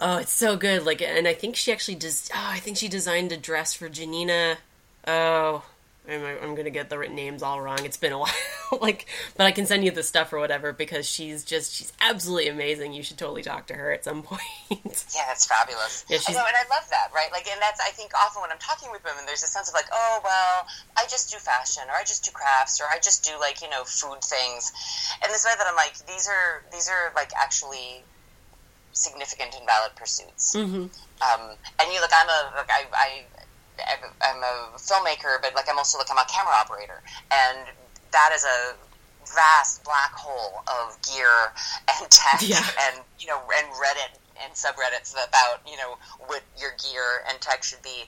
[0.00, 0.84] Oh, it's so good.
[0.84, 2.30] Like, and I think she actually does.
[2.34, 4.58] Oh, I think she designed a dress for Janina.
[5.06, 5.64] Oh,
[6.08, 7.84] I'm, I'm gonna get the names all wrong.
[7.84, 8.30] It's been a while,
[8.80, 12.48] like, but I can send you the stuff or whatever because she's just she's absolutely
[12.48, 12.94] amazing.
[12.94, 14.42] You should totally talk to her at some point.
[14.70, 16.06] yeah, that's fabulous.
[16.08, 16.18] Yeah.
[16.26, 17.30] I know, oh, and I love that, right?
[17.30, 19.74] Like, and that's I think often when I'm talking with women, there's a sense of
[19.74, 20.66] like, oh well,
[20.96, 23.68] I just do fashion, or I just do crafts, or I just do like you
[23.68, 24.72] know food things,
[25.22, 28.02] and this way that I'm like, these are these are like actually
[28.98, 30.54] significant and valid pursuits.
[30.54, 30.90] Mm-hmm.
[31.22, 31.42] Um,
[31.80, 33.08] and you look, I'm a like I, I
[34.22, 37.58] I'm a filmmaker, but like I'm also like I'm a camera operator, and
[38.12, 38.74] that is a
[39.34, 41.52] vast black hole of gear
[41.88, 42.64] and tech yeah.
[42.88, 47.62] and you know and Reddit and subreddits about you know what your gear and tech
[47.62, 48.04] should be,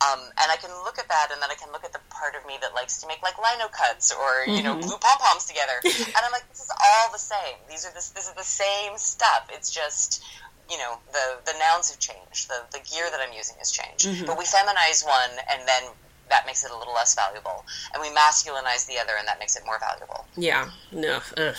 [0.00, 2.34] um, and I can look at that and then I can look at the part
[2.34, 4.64] of me that likes to make like lino cuts or you mm-hmm.
[4.64, 7.56] know glue pom poms together, and I'm like this is all the same.
[7.68, 9.48] These are this this is the same stuff.
[9.50, 10.22] It's just
[10.70, 14.06] you know the the nouns have changed the the gear that i'm using has changed
[14.06, 14.24] mm-hmm.
[14.24, 15.82] but we feminize one and then
[16.30, 17.64] that makes it a little less valuable.
[17.92, 20.24] And we masculinize the other and that makes it more valuable.
[20.36, 20.70] Yeah.
[20.92, 21.20] No.
[21.36, 21.54] Ugh.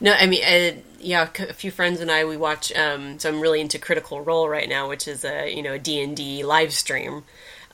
[0.00, 3.40] no i mean uh, yeah a few friends and i we watch um, so i'm
[3.40, 7.24] really into critical role right now which is a you know a d&d live stream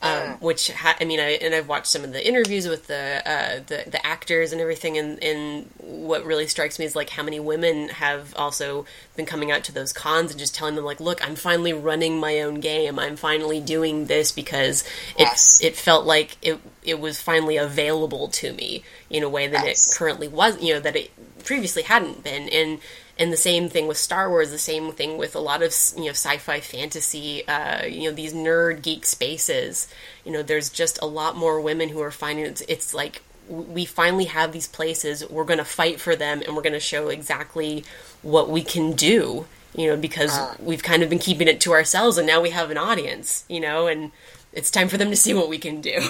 [0.01, 3.21] um, which ha- I mean, I and I've watched some of the interviews with the
[3.25, 7.23] uh, the, the actors and everything, and, and what really strikes me is like how
[7.23, 8.85] many women have also
[9.15, 12.19] been coming out to those cons and just telling them like, look, I'm finally running
[12.19, 12.99] my own game.
[12.99, 14.83] I'm finally doing this because
[15.17, 15.59] yes.
[15.61, 19.65] it it felt like it it was finally available to me in a way that
[19.65, 19.91] yes.
[19.91, 21.11] it currently was, you know, that it
[21.43, 22.79] previously hadn't been, and
[23.19, 24.51] and the same thing with Star Wars.
[24.51, 27.47] The same thing with a lot of you know sci-fi, fantasy.
[27.47, 29.87] Uh, you know these nerd geek spaces.
[30.23, 33.85] You know, there's just a lot more women who are finding it's, it's like we
[33.85, 35.27] finally have these places.
[35.29, 37.83] We're going to fight for them, and we're going to show exactly
[38.21, 39.45] what we can do.
[39.75, 40.55] You know, because uh.
[40.59, 43.45] we've kind of been keeping it to ourselves, and now we have an audience.
[43.49, 44.11] You know, and
[44.53, 45.99] it's time for them to see what we can do.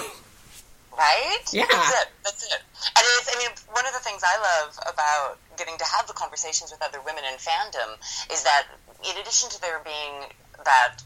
[0.98, 1.44] Right?
[1.52, 1.66] Yeah.
[1.70, 2.08] That's it.
[2.24, 2.62] That's it.
[2.96, 6.14] And it's, I mean, one of the things I love about getting to have the
[6.14, 7.98] conversations with other women in fandom
[8.32, 8.66] is that
[9.04, 10.30] in addition to there being
[10.64, 11.02] that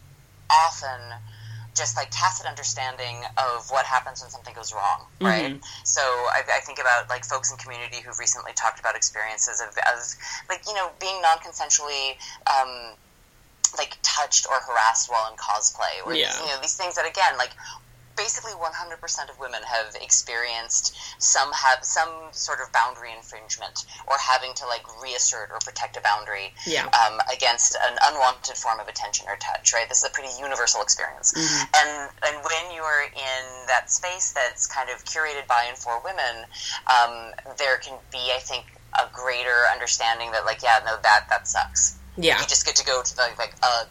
[0.51, 1.01] often
[1.75, 5.55] just like tacit understanding of what happens when something goes wrong, right?
[5.55, 5.65] Mm-hmm.
[5.85, 9.69] So I, I, think about like folks in community who've recently talked about experiences of,
[9.69, 9.99] of
[10.51, 12.93] like you know being non-consensually um,
[13.79, 16.39] like touched or harassed while in cosplay, or yeah.
[16.41, 17.53] you know these things that again like
[18.17, 24.53] basically 100% of women have experienced some have some sort of boundary infringement or having
[24.55, 26.87] to like reassert or protect a boundary yeah.
[26.87, 30.83] um, against an unwanted form of attention or touch right this is a pretty universal
[30.83, 31.65] experience mm-hmm.
[31.77, 36.45] and and when you're in that space that's kind of curated by and for women
[36.91, 38.65] um, there can be i think
[39.01, 42.85] a greater understanding that like yeah no that that sucks yeah you just get to
[42.85, 43.89] go to the like ugh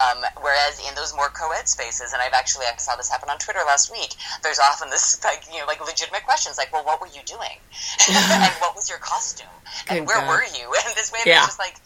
[0.00, 3.38] um, whereas in those more co-ed spaces, and I've actually I saw this happen on
[3.38, 4.14] Twitter last week.
[4.42, 7.58] There's often this like you know like legitimate questions like, well, what were you doing,
[8.10, 9.54] and what was your costume,
[9.88, 10.28] and where God.
[10.28, 10.66] were you?
[10.84, 11.38] And this way, yeah.
[11.38, 11.76] it's just like,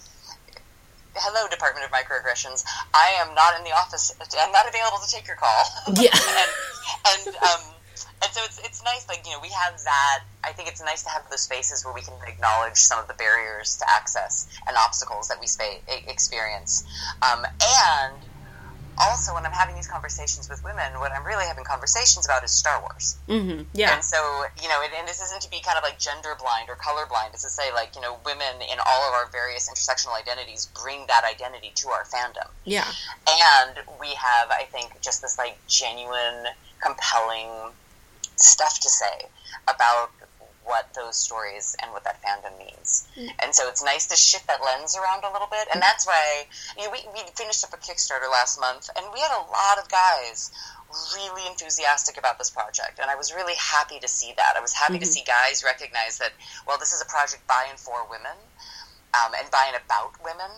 [1.15, 2.65] hello, Department of Microaggressions.
[2.95, 4.15] I am not in the office.
[4.39, 5.65] I'm not available to take your call.
[5.95, 7.61] Yeah, and, and um,
[8.23, 11.03] and so it's it's nice like you know we have that i think it's nice
[11.03, 14.77] to have those spaces where we can acknowledge some of the barriers to access and
[14.77, 16.85] obstacles that we spa- experience.
[17.23, 18.15] Um, and
[19.01, 22.51] also when i'm having these conversations with women what i'm really having conversations about is
[22.51, 23.17] star wars.
[23.29, 23.63] Mm-hmm.
[23.73, 23.95] yeah.
[23.95, 24.19] And so
[24.61, 27.07] you know and, and this isn't to be kind of like gender blind or color
[27.07, 27.31] blind.
[27.33, 31.07] It's to say like you know women in all of our various intersectional identities bring
[31.07, 32.51] that identity to our fandom.
[32.65, 32.91] Yeah.
[33.29, 36.51] And we have i think just this like genuine
[36.83, 37.73] compelling
[38.41, 39.27] stuff to say
[39.67, 40.11] about
[40.69, 43.09] what those stories and what that fandom means.
[43.17, 43.31] Mm.
[43.43, 45.67] And so it's nice to shift that lens around a little bit.
[45.73, 46.45] And that's why
[46.77, 49.81] you know, we, we finished up a Kickstarter last month, and we had a lot
[49.83, 50.53] of guys
[51.17, 52.99] really enthusiastic about this project.
[53.01, 54.55] And I was really happy to see that.
[54.57, 55.03] I was happy mm-hmm.
[55.03, 56.33] to see guys recognize that,
[56.67, 58.37] well, this is a project by and for women.
[59.17, 60.53] Um, and by and about women,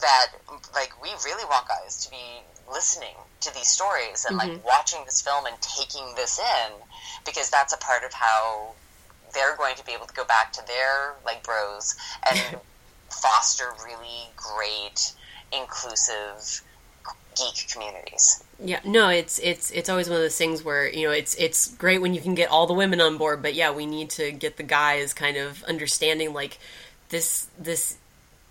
[0.00, 0.32] that
[0.72, 2.40] like we really want guys to be
[2.72, 4.56] listening to these stories and mm-hmm.
[4.56, 6.72] like watching this film and taking this in
[7.24, 8.72] because that's a part of how
[9.34, 11.94] they're going to be able to go back to their like bros
[12.28, 12.38] and
[13.10, 15.12] foster really great
[15.52, 16.62] inclusive
[17.36, 18.42] geek communities.
[18.62, 21.74] Yeah, no, it's it's it's always one of those things where you know it's it's
[21.74, 24.32] great when you can get all the women on board, but yeah, we need to
[24.32, 26.58] get the guys kind of understanding like
[27.08, 27.96] this this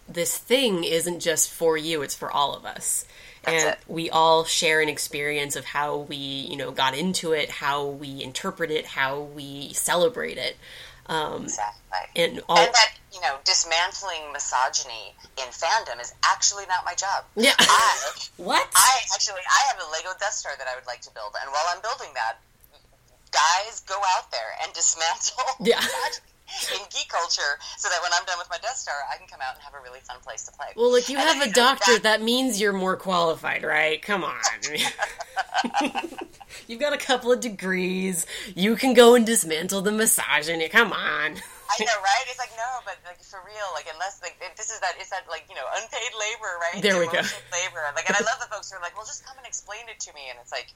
[0.08, 3.06] this thing isn't just for you; it's for all of us.
[3.44, 3.80] That's and it.
[3.88, 8.22] we all share an experience of how we, you know, got into it, how we
[8.22, 10.58] interpret it, how we celebrate it.
[11.08, 12.00] Um, exactly.
[12.16, 17.26] And, all, and that you know, dismantling misogyny in fandom is actually not my job.
[17.36, 17.56] Yeah.
[17.58, 18.68] I, what?
[18.76, 21.52] I actually I have a Lego Death Star that I would like to build, and
[21.52, 22.38] while I'm building that,
[23.32, 25.78] guys go out there and dismantle yeah.
[25.82, 26.29] misogyny
[26.74, 29.40] in geek culture so that when I'm done with my Death Star, I can come
[29.42, 30.68] out and have a really fun place to play.
[30.76, 32.04] Well, if you and have a doctor, that...
[32.04, 32.22] that...
[32.22, 34.02] means you're more qualified, right?
[34.02, 34.34] Come on.
[36.68, 38.26] You've got a couple of degrees.
[38.56, 40.70] You can go and dismantle the misogyny.
[40.70, 41.36] Come on.
[41.70, 42.26] I know, right?
[42.26, 45.30] It's like no, but like for real, like unless like this is that is that
[45.30, 46.82] like you know unpaid labor, right?
[46.82, 47.22] There we go.
[47.54, 49.86] Labor, like, and I love the folks who are like, well, just come and explain
[49.86, 50.74] it to me, and it's like,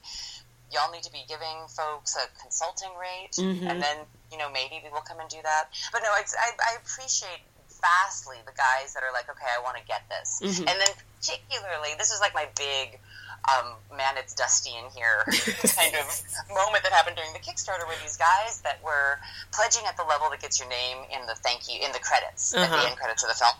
[0.72, 3.66] y'all need to be giving folks a consulting rate, mm-hmm.
[3.66, 3.98] and then
[4.30, 5.68] you know maybe we will come and do that.
[5.92, 7.42] But no, I, I appreciate
[7.80, 10.68] vastly the guys that are like, okay, I want to get this, mm-hmm.
[10.68, 12.98] and then particularly this is like my big
[13.44, 15.24] um, man, it's dusty in here
[15.76, 16.06] kind of
[16.48, 19.18] moment that happened during the Kickstarter where these guys that were
[19.52, 22.54] pledging at the level that gets your name in the thank you in the credits
[22.54, 22.64] uh-huh.
[22.64, 22.88] at the uh-huh.
[22.88, 23.52] end credits of the film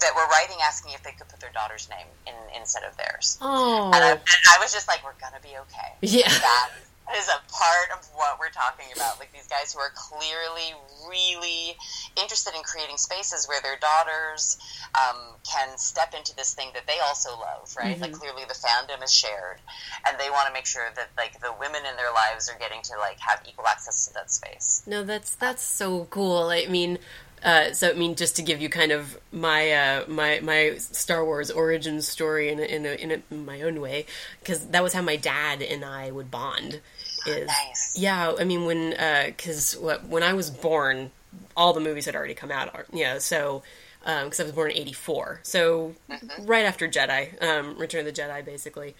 [0.00, 3.38] that were writing asking if they could put their daughter's name in instead of theirs.
[3.40, 3.90] Oh.
[3.94, 5.94] And I, and I was just like, we're gonna be okay.
[6.00, 6.28] Yeah.
[6.28, 6.70] That
[7.16, 9.18] is a part of what we're talking about.
[9.18, 10.74] Like these guys who are clearly
[11.08, 11.76] really
[12.20, 14.58] interested in creating spaces where their daughters
[14.94, 15.16] um,
[15.50, 17.94] can step into this thing that they also love, right?
[17.94, 18.02] Mm-hmm.
[18.02, 19.58] Like clearly the fandom is shared,
[20.06, 22.82] and they want to make sure that like the women in their lives are getting
[22.82, 24.82] to like have equal access to that space.
[24.86, 26.48] No, that's that's so cool.
[26.48, 26.98] I mean.
[27.44, 31.24] Uh, so I mean, just to give you kind of my uh, my my Star
[31.24, 34.06] Wars origin story in a, in, a, in, a, in my own way,
[34.38, 36.80] because that was how my dad and I would bond
[37.26, 37.98] is nice.
[37.98, 38.34] yeah.
[38.38, 38.90] I mean, when
[39.26, 41.10] because uh, when I was born,
[41.56, 42.86] all the movies had already come out.
[42.92, 43.62] Yeah, so
[44.00, 46.46] because um, I was born in '84, so mm-hmm.
[46.46, 48.94] right after Jedi, um, Return of the Jedi, basically.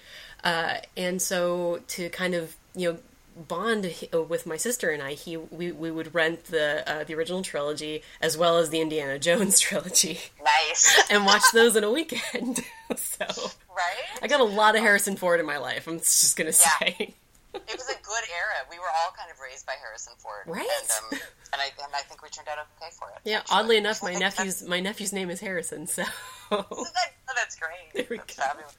[0.44, 2.98] Uh, and so to kind of you know
[3.34, 3.94] bond
[4.28, 8.02] with my sister and I, he we, we would rent the uh, the original trilogy
[8.20, 10.20] as well as the Indiana Jones trilogy.
[10.42, 11.02] Nice.
[11.10, 12.60] and watch those in a weekend.
[12.96, 14.20] so right.
[14.22, 15.86] I got a lot of Harrison Ford in my life.
[15.86, 16.88] I'm just gonna yeah.
[16.96, 17.14] say
[17.55, 18.66] it was a good era.
[18.70, 20.66] We were all kind of raised by Harrison Ford, right?
[20.80, 21.20] And, um,
[21.53, 23.20] and I and I think we turned out okay for it.
[23.24, 23.57] Yeah, actually.
[23.57, 26.03] oddly enough, my nephew's my nephew's name is Harrison, so,
[26.50, 26.86] that, oh,
[27.36, 27.92] that's great.
[27.94, 28.42] There we that's go.
[28.42, 28.76] Fabulous.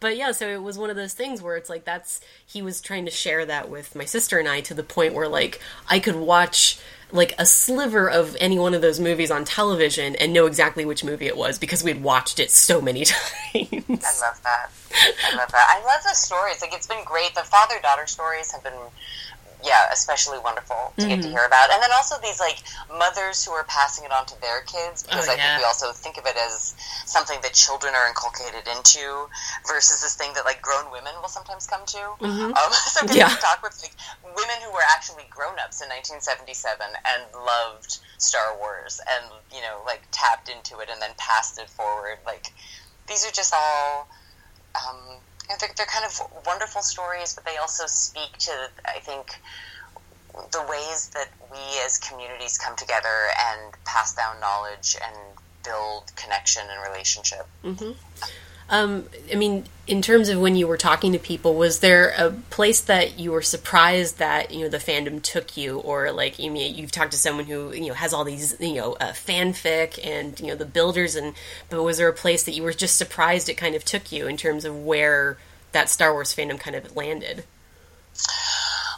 [0.00, 2.80] but yeah, so it was one of those things where it's like that's he was
[2.80, 5.98] trying to share that with my sister and I to the point where like I
[5.98, 6.78] could watch
[7.10, 11.02] like a sliver of any one of those movies on television and know exactly which
[11.04, 13.24] movie it was because we'd watched it so many times.
[13.54, 14.70] I love that.
[15.24, 15.66] I love that.
[15.68, 16.60] I love the stories.
[16.60, 17.34] Like it's been great.
[17.34, 18.74] The father daughter stories have been
[19.64, 21.08] yeah, especially wonderful to mm-hmm.
[21.08, 21.36] get to mm-hmm.
[21.36, 21.70] hear about.
[21.70, 25.26] And then also these like mothers who are passing it on to their kids because
[25.28, 25.56] oh, I yeah.
[25.56, 26.74] think we also think of it as
[27.06, 29.26] something that children are inculcated into
[29.66, 32.02] versus this thing that like grown women will sometimes come to.
[32.22, 32.54] Mm-hmm.
[32.54, 33.34] Um, so getting yeah.
[33.34, 38.54] to talk with like women who were actually grown ups in 1977 and loved Star
[38.58, 42.18] Wars and you know like tapped into it and then passed it forward.
[42.24, 42.54] Like
[43.08, 44.08] these are just all.
[44.76, 45.18] Um,
[45.48, 48.52] they're, they're kind of wonderful stories, but they also speak to,
[48.84, 49.40] I think,
[50.52, 55.16] the ways that we as communities come together and pass down knowledge and
[55.64, 57.46] build connection and relationship.
[57.64, 57.92] Mm-hmm.
[58.70, 62.30] Um, I mean, in terms of when you were talking to people, was there a
[62.30, 66.50] place that you were surprised that you know the fandom took you, or like you
[66.50, 69.98] mean you've talked to someone who you know has all these you know uh, fanfic
[70.04, 71.34] and you know the builders, and
[71.70, 74.26] but was there a place that you were just surprised it kind of took you
[74.26, 75.38] in terms of where
[75.72, 77.44] that Star Wars fandom kind of landed?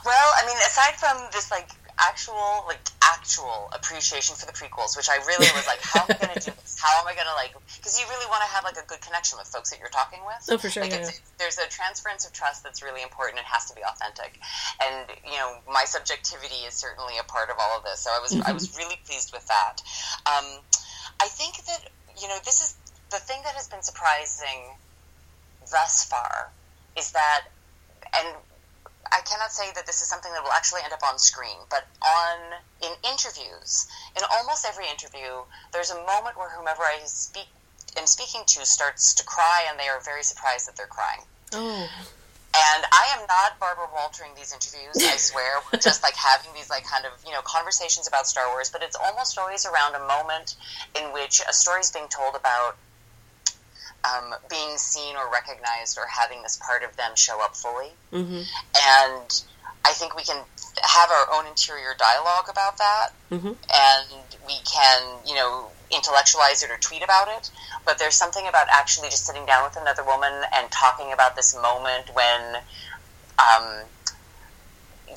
[0.05, 1.68] Well, I mean, aside from this like
[2.01, 6.27] actual like actual appreciation for the prequels, which I really was like, how am I
[6.27, 6.79] going to do this?
[6.81, 7.53] How am I going to like?
[7.77, 10.21] Because you really want to have like a good connection with folks that you're talking
[10.25, 10.41] with.
[10.49, 10.83] Oh, for sure.
[10.83, 13.41] Like, yeah, There's a transference of trust that's really important.
[13.41, 14.39] It has to be authentic,
[14.81, 18.01] and you know, my subjectivity is certainly a part of all of this.
[18.01, 18.49] So I was mm-hmm.
[18.49, 19.83] I was really pleased with that.
[20.25, 20.47] Um,
[21.21, 21.91] I think that
[22.21, 22.77] you know this is
[23.11, 24.77] the thing that has been surprising
[25.71, 26.51] thus far
[26.97, 27.47] is that
[28.19, 28.35] and
[29.13, 31.87] I cannot say that this is something that will actually end up on screen, but
[32.03, 32.39] on
[32.83, 33.87] in interviews,
[34.17, 35.43] in almost every interview,
[35.73, 37.47] there's a moment where whomever I speak
[37.97, 41.21] am speaking to starts to cry, and they are very surprised that they're crying.
[41.53, 41.89] Oh.
[42.53, 44.97] And I am not Barbara Waltering these interviews.
[44.97, 48.49] I swear, we're just like having these like kind of you know conversations about Star
[48.49, 50.57] Wars, but it's almost always around a moment
[50.95, 52.77] in which a story is being told about
[54.05, 57.91] um, being seen or recognized or having this part of them show up fully.
[58.13, 58.43] Mm-hmm.
[58.77, 59.43] And
[59.85, 60.43] I think we can
[60.83, 63.53] have our own interior dialogue about that, mm-hmm.
[63.75, 64.07] and
[64.47, 67.51] we can, you know, intellectualize it or tweet about it.
[67.85, 71.57] But there's something about actually just sitting down with another woman and talking about this
[71.57, 72.57] moment when
[73.39, 73.85] um,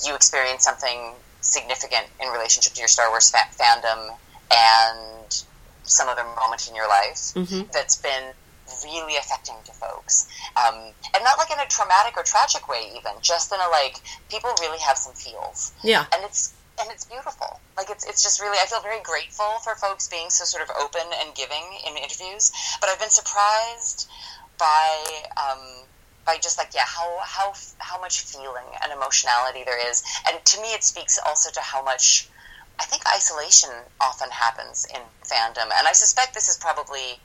[0.05, 4.15] you experience something significant in relationship to your Star Wars fa- fandom
[4.49, 5.43] and
[5.83, 7.69] some other moment in your life mm-hmm.
[7.71, 8.33] that's been
[8.83, 13.13] really affecting to folks, um, and not like in a traumatic or tragic way, even
[13.21, 13.97] just in a like
[14.29, 15.73] people really have some feels.
[15.83, 17.59] Yeah, and it's and it's beautiful.
[17.77, 20.69] Like it's it's just really I feel very grateful for folks being so sort of
[20.75, 22.51] open and giving in interviews.
[22.81, 24.07] But I've been surprised
[24.57, 25.85] by um,
[26.25, 30.61] by just like yeah how how how much feeling and emotionality there is, and to
[30.61, 32.29] me it speaks also to how much.
[32.79, 33.69] I think isolation
[34.01, 34.99] often happens in
[35.29, 37.21] fandom, and I suspect this is probably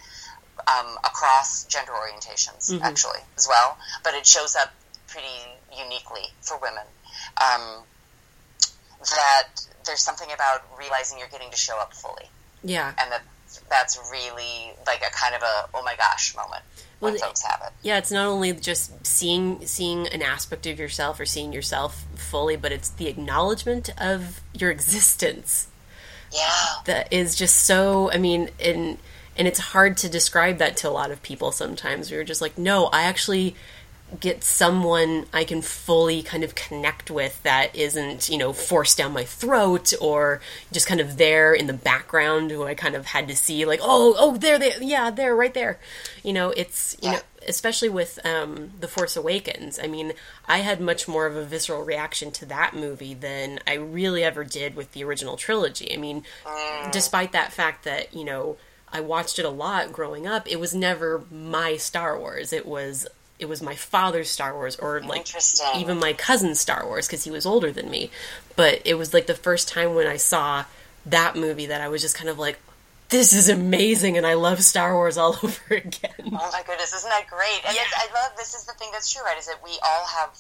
[0.68, 2.84] um, across gender orientations, mm-hmm.
[2.84, 3.78] actually, as well.
[4.04, 4.72] But it shows up
[5.06, 5.26] pretty
[5.76, 6.84] uniquely for women.
[7.40, 7.84] Um,
[9.00, 9.48] that
[9.86, 12.24] there's something about realizing you're getting to show up fully.
[12.62, 12.92] Yeah.
[12.98, 13.22] And that
[13.70, 16.62] that's really like a kind of a oh my gosh moment
[17.00, 17.72] when well, folks have it.
[17.82, 22.56] Yeah, it's not only just seeing seeing an aspect of yourself or seeing yourself fully,
[22.56, 25.68] but it's the acknowledgement of your existence.
[26.32, 26.66] Yeah.
[26.84, 28.98] That is just so I mean, in
[29.38, 32.10] and it's hard to describe that to a lot of people sometimes.
[32.10, 33.54] We are just like, no, I actually
[34.20, 39.12] get someone I can fully kind of connect with that isn't, you know, forced down
[39.12, 40.40] my throat or
[40.72, 43.80] just kind of there in the background who I kind of had to see like,
[43.82, 45.78] oh, oh, there they yeah, there right there.
[46.24, 49.78] You know, it's you know, especially with um The Force Awakens.
[49.78, 50.14] I mean,
[50.46, 54.42] I had much more of a visceral reaction to that movie than I really ever
[54.42, 55.92] did with the original trilogy.
[55.92, 56.92] I mean, mm.
[56.92, 58.56] despite that fact that, you know,
[58.92, 60.48] I watched it a lot growing up.
[60.48, 62.52] It was never my Star Wars.
[62.52, 63.06] It was
[63.38, 65.26] it was my father's Star Wars or like
[65.76, 68.10] even my cousin's Star Wars because he was older than me.
[68.56, 70.64] But it was like the first time when I saw
[71.06, 72.58] that movie that I was just kind of like,
[73.10, 76.10] this is amazing and I love Star Wars all over again.
[76.26, 77.60] Oh my goodness, isn't that great?
[77.66, 77.82] And yeah.
[77.96, 79.38] I love this is the thing that's true, right?
[79.38, 80.36] Is that we all have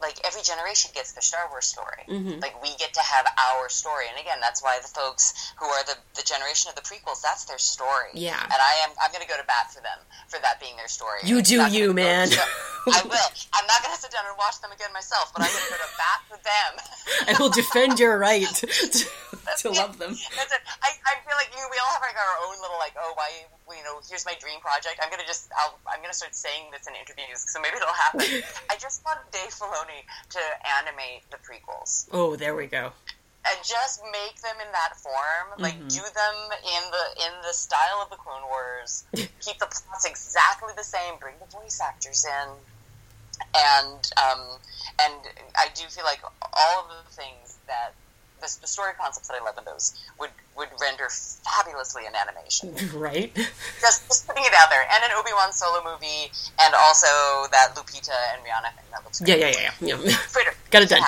[0.00, 2.04] like every generation gets their Star Wars story.
[2.08, 2.40] Mm-hmm.
[2.40, 5.84] Like we get to have our story, and again, that's why the folks who are
[5.84, 8.12] the, the generation of the prequels, that's their story.
[8.14, 10.76] Yeah, and I am I'm going to go to bat for them for that being
[10.76, 11.20] their story.
[11.24, 12.28] You do you, man.
[12.86, 13.30] I will.
[13.50, 15.74] I'm not going to sit down and watch them again myself, but I'm going to
[15.74, 16.70] go to bat for them.
[17.26, 20.14] I will defend your right to, to love them.
[20.14, 20.62] That's it.
[20.82, 21.66] I, I feel like you.
[21.66, 23.30] We all have like our own little like, oh, why
[23.68, 25.00] you know, here's my dream project.
[25.02, 28.26] I'm to just I'll, I'm to start saying this in interviews, so maybe it'll happen.
[28.70, 30.40] I just want Dave Filoni to
[30.82, 32.92] animate the prequels Oh, there we go.
[33.48, 35.58] and just make them in that form.
[35.58, 39.04] Like do them in the in the style of the Clone Wars.
[39.14, 41.18] Keep the plots exactly the same.
[41.20, 42.48] Bring the voice actors in,
[43.54, 44.40] and um,
[45.02, 45.14] and
[45.56, 46.20] I do feel like
[46.52, 47.92] all of the things that
[48.40, 52.74] the, the story concepts that I love in those would would render fabulously in animation.
[52.98, 53.34] Right?
[53.80, 56.30] just, just putting it out there, and an Obi Wan solo movie,
[56.60, 57.06] and also
[57.52, 59.56] that Lupita and Rihanna thing that looks Yeah, great.
[59.56, 60.16] yeah, yeah, yeah.
[60.32, 60.54] Twitter.
[60.70, 61.02] Got it done.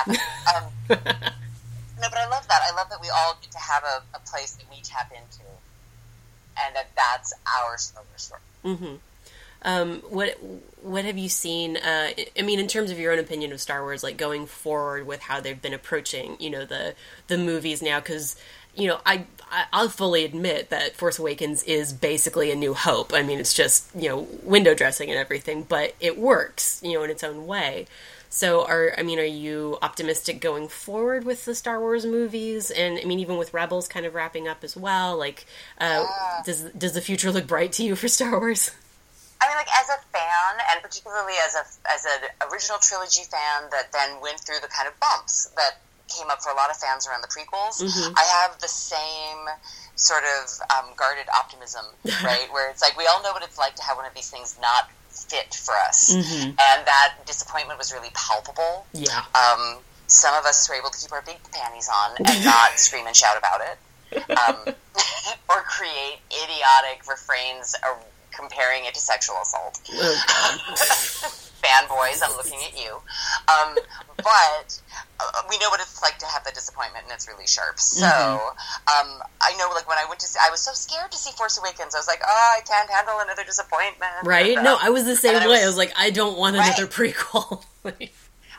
[0.55, 2.61] Um, no, but I love that.
[2.63, 5.45] I love that we all get to have a, a place that we tap into,
[6.63, 8.41] and that that's our Wars story.
[8.65, 8.97] hmm
[9.63, 10.39] Um, what
[10.83, 11.77] what have you seen?
[11.77, 15.07] Uh, I mean, in terms of your own opinion of Star Wars, like going forward
[15.07, 16.95] with how they've been approaching, you know, the
[17.27, 18.37] the movies now, because
[18.75, 23.13] you know, I, I I'll fully admit that Force Awakens is basically a New Hope.
[23.13, 27.03] I mean, it's just you know window dressing and everything, but it works, you know,
[27.03, 27.87] in its own way.
[28.31, 32.71] So, are I mean, are you optimistic going forward with the Star Wars movies?
[32.71, 35.47] And I mean, even with Rebels kind of wrapping up as well, like,
[35.81, 36.07] uh,
[36.45, 38.71] does does the future look bright to you for Star Wars?
[39.41, 43.71] I mean, like as a fan, and particularly as a as an original trilogy fan
[43.71, 45.79] that then went through the kind of bumps that
[46.09, 47.79] came up for a lot of fans around the prequels.
[48.17, 49.47] I have the same
[49.95, 51.85] sort of um, guarded optimism,
[52.25, 52.49] right?
[52.51, 54.59] Where it's like we all know what it's like to have one of these things
[54.61, 58.87] not fit for us, and that disappointment was really palpable.
[58.93, 59.23] Yeah.
[59.35, 59.79] Um,
[60.09, 63.15] some of us were able to keep our big panties on and not scream and
[63.15, 64.57] shout about it, um,
[65.51, 67.77] or create idiotic refrains
[68.39, 69.81] comparing it to sexual assault.
[71.59, 72.95] Fanboys, I'm looking at you.
[73.51, 73.75] Um,
[74.17, 74.81] but
[75.19, 77.81] uh, we know what it's like to have the disappointment, and it's really sharp.
[77.81, 79.09] So um,
[79.43, 81.59] I know, like when I went to, see, I was so scared to see Force
[81.59, 81.95] Awakens.
[81.95, 84.23] I was like, oh, I can't handle another disappointment.
[84.23, 84.55] Right?
[84.63, 85.55] No, I was the same and I way.
[85.59, 86.67] was- I was like, I don't want Right.
[86.79, 87.65] another prequel.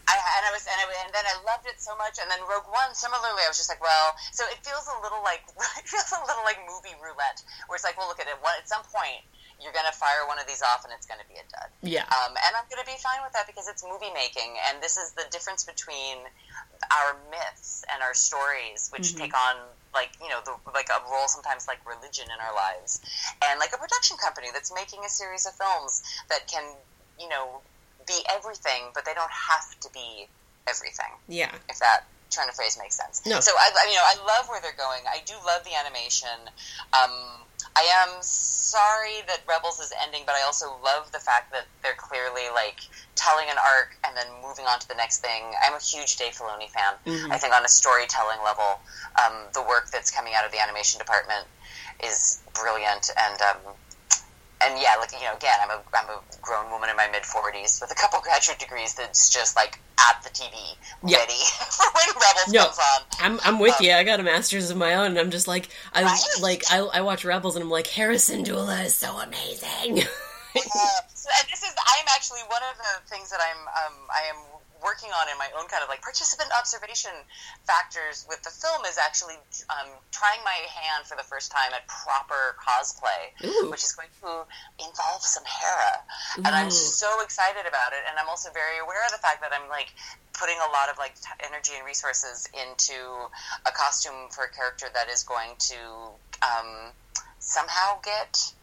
[0.10, 2.18] I, and I was, and, I, and then I loved it so much.
[2.20, 5.22] And then Rogue One, similarly, I was just like, well, so it feels a little
[5.24, 5.46] like
[5.80, 8.34] it feels a little like movie roulette, where it's like, well, look at it.
[8.42, 9.22] One, at some point,
[9.60, 11.70] you're going to fire one of these off, and it's going to be a dud.
[11.84, 12.08] yeah.
[12.08, 14.96] Um, and I'm going to be fine with that because it's movie making, and this
[14.96, 16.24] is the difference between
[16.92, 19.56] our myths and our stories, which take on
[19.94, 23.04] like you know the, like a role sometimes like religion in our lives,
[23.44, 26.64] and like a production company that's making a series of films that can
[27.20, 27.60] you know
[28.08, 30.28] be everything, but they don't have to be
[30.68, 31.12] everything.
[31.28, 31.52] yeah.
[31.68, 33.22] If that turn of phrase makes sense.
[33.26, 33.40] No.
[33.40, 35.02] So I, I- you know, I love where they're going.
[35.10, 36.30] I do love the animation.
[36.94, 37.44] Um,
[37.76, 41.98] I am sorry that Rebels is ending, but I also love the fact that they're
[41.98, 42.80] clearly like
[43.16, 45.44] telling an arc and then moving on to the next thing.
[45.66, 46.94] I'm a huge Dave Filoni fan.
[47.06, 47.32] Mhm.
[47.32, 48.80] I think on a storytelling level,
[49.22, 51.46] um, the work that's coming out of the animation department
[52.04, 53.42] is brilliant and.
[53.42, 53.58] Um,
[54.64, 57.26] and yeah, like you know, again, I'm a I'm a grown woman in my mid
[57.26, 58.96] forties with a couple graduate degrees.
[58.96, 60.54] That's just like at the TV,
[61.06, 61.18] Yeah.
[61.18, 61.34] ready
[61.72, 62.64] for when Rebels No.
[62.66, 63.02] comes on.
[63.22, 63.92] I'm I'm with you.
[63.94, 66.20] I got a master's of my own, and I'm just like I Right?
[66.42, 70.04] like I, I watch Rebels, and I'm like Hera Syndulla is so amazing.
[70.60, 74.28] Uh, so, and this is I'm actually one of the things that I'm um, I
[74.34, 77.12] am working on in my own kind of like participant observation
[77.68, 79.36] factors with the film is actually
[79.70, 83.70] um, trying my hand for the first time at proper cosplay, Ooh.
[83.72, 84.48] which is going to
[84.80, 88.04] involve some Hera, and I'm so excited about it.
[88.08, 89.92] And I'm also very aware of the fact that I'm like
[90.34, 92.96] putting a lot of like t- energy and resources into
[93.68, 95.80] a costume for a character that is going to
[96.42, 96.92] um,
[97.40, 98.54] somehow get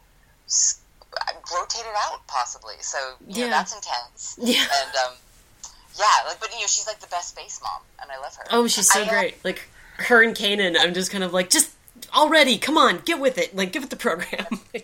[1.53, 2.75] rotated out possibly.
[2.81, 3.45] So Yeah.
[3.45, 4.37] know, that's intense.
[4.41, 4.65] Yeah.
[4.83, 5.13] And um,
[5.99, 8.45] yeah, like but you know she's like the best space mom, and I love her.
[8.51, 9.45] oh, she's so I, uh, great.
[9.45, 9.69] Like
[9.99, 11.71] her and Kanan, I'm just kind of like just
[12.15, 12.59] already.
[12.59, 13.55] Come on, get with it.
[13.57, 14.47] Like give it the program.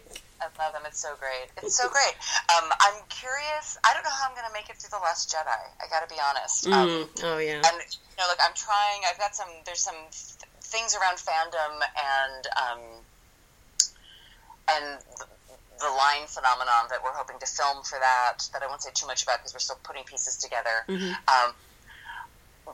[0.43, 0.83] I love them.
[0.87, 1.49] It's so great.
[1.63, 2.15] It's so great.
[2.51, 3.79] Um, I'm curious.
[3.85, 5.47] I don't know how I'm going to make it through the Last Jedi.
[5.47, 6.67] I got to be honest.
[6.67, 7.63] Um, Mm, oh yeah.
[7.63, 9.03] and you know, look, I'm trying.
[9.09, 9.47] I've got some.
[9.65, 12.81] There's some th- things around fandom and um,
[14.71, 14.99] and
[15.83, 18.49] the, line phenomenon that we're hoping to film for that.
[18.53, 20.85] That I won't say too much about because we're still putting pieces together.
[20.89, 21.15] Mhm.
[21.29, 21.55] Um,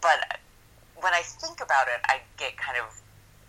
[0.01, 0.39] but
[1.01, 2.87] when I think about it, I get kind of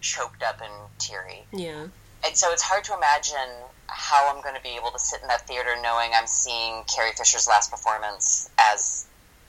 [0.02, 1.88] choked up and teary Yeah.
[2.24, 3.50] and so it's hard to imagine
[3.88, 7.12] how I'm going to be able to sit in that theater knowing I'm seeing Carrie
[7.12, 9.06] Fisher's last performance as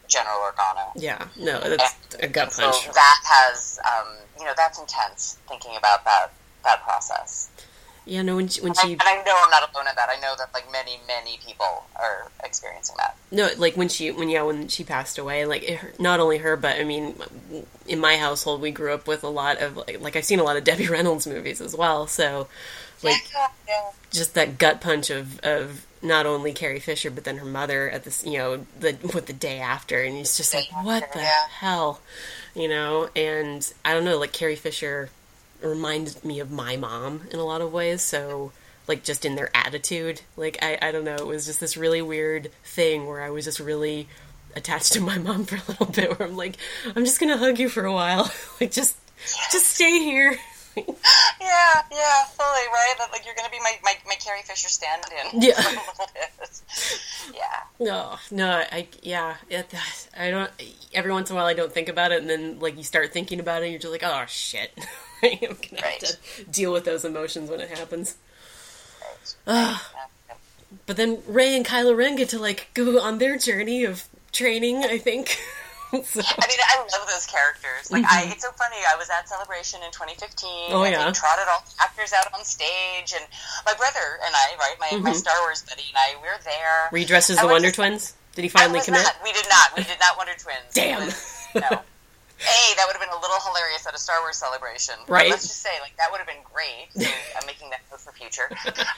[0.09, 0.91] General Organa.
[0.97, 1.25] Yeah.
[1.37, 2.89] No, that's a gut So punch.
[2.93, 6.33] that has, um, you know, that's intense thinking about that
[6.65, 7.49] that process.
[8.11, 8.23] Yeah.
[8.23, 10.09] No, when she, when And, she and I know I'm not alone in that.
[10.11, 13.17] I know that like many many people are experiencing that.
[13.31, 16.57] No, like when she when yeah when she passed away, like it, not only her,
[16.57, 17.15] but I mean,
[17.87, 20.45] in my household we grew up with a lot of like, like I've seen a
[20.45, 22.07] lot of Debbie Reynolds movies as well.
[22.09, 22.49] So,
[23.03, 23.91] like yeah, yeah.
[24.11, 28.05] just that gut punch of of not only Carrie Fisher but then her mother at
[28.05, 31.47] this, you know, the with the day after, and it's just like, what the Yeah.
[31.61, 32.01] hell,
[32.55, 33.09] you know?
[33.15, 35.11] And I don't know, like Carrie Fisher
[35.63, 38.03] reminds me of my mom in a lot of ways.
[38.03, 38.53] So
[38.89, 42.03] like just in their attitude, like I I don't know, it was just this really
[42.03, 44.09] weird thing where I was just really
[44.57, 46.57] attached to my mom for a little bit where I'm like,
[46.97, 48.31] I'm just gonna hug you for a while.
[48.61, 48.97] like just
[49.53, 50.37] just stay here.
[51.41, 52.95] Yeah, yeah, fully right.
[52.99, 55.41] That like you're gonna be my my, my Carrie Fisher stand-in.
[55.43, 55.55] Yeah.
[55.57, 56.63] a little bit.
[57.35, 57.43] Yeah.
[57.79, 59.73] No, no, I yeah, it,
[60.17, 60.51] I don't.
[60.95, 63.13] Every once in a while, I don't think about it, and then like you start
[63.13, 64.73] thinking about it, and you're just like, oh shit,
[65.23, 68.17] I'm gonna have to deal with those emotions when it happens.
[69.47, 69.79] Right.
[70.87, 74.85] But then Rey and Kylo Ren get to like go on their journey of training.
[74.85, 75.39] I think.
[76.05, 77.91] so, I mean, I love those characters.
[77.91, 78.77] Like, I, it's so funny.
[78.87, 80.31] I was at Celebration in 2015.
[80.49, 80.75] Mm-hmm.
[80.75, 81.05] Oh, and yeah.
[81.07, 83.25] They trotted all the actors out on stage, and
[83.67, 86.89] my brother and I, right, my, my Star Wars buddy and I, we were there.
[86.93, 88.15] were you dressed as I the Wonder just- Twins?
[88.37, 89.03] Did he finally commit?
[89.03, 89.17] Not.
[89.25, 89.77] We did not.
[89.77, 90.71] We did not Wonder Twins.
[90.73, 91.05] Damn.
[91.05, 91.83] was- no.
[92.41, 94.95] A, that would have been a little hilarious at a Star Wars celebration.
[95.07, 95.31] But Right.
[95.31, 96.89] let's just say, like, that would have been great.
[97.37, 98.49] I'm making that note for future.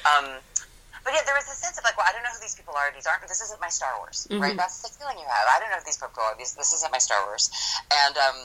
[0.07, 0.27] Um,
[1.05, 2.75] but yeah, there was a sense of like, well, I don't know who these people
[2.77, 2.91] are.
[2.95, 3.23] These aren't.
[3.27, 4.43] This isn't my Star Wars, Mm-hmm.
[4.43, 4.57] right?
[4.57, 5.45] That's the feeling you have.
[5.51, 6.35] I don't know who these people are.
[6.39, 7.51] These, this isn't my Star Wars,
[8.07, 8.39] and um,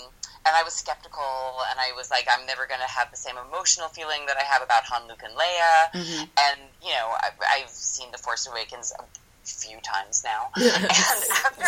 [0.46, 1.24] and I was skeptical,
[1.70, 4.44] and I was like, I'm never going to have the same emotional feeling that I
[4.48, 5.76] have about Han, Luke, and Leia.
[5.94, 6.24] Mm-hmm.
[6.40, 7.30] And you know, I,
[7.62, 9.04] I've seen The Force Awakens a
[9.44, 11.64] few times now, and after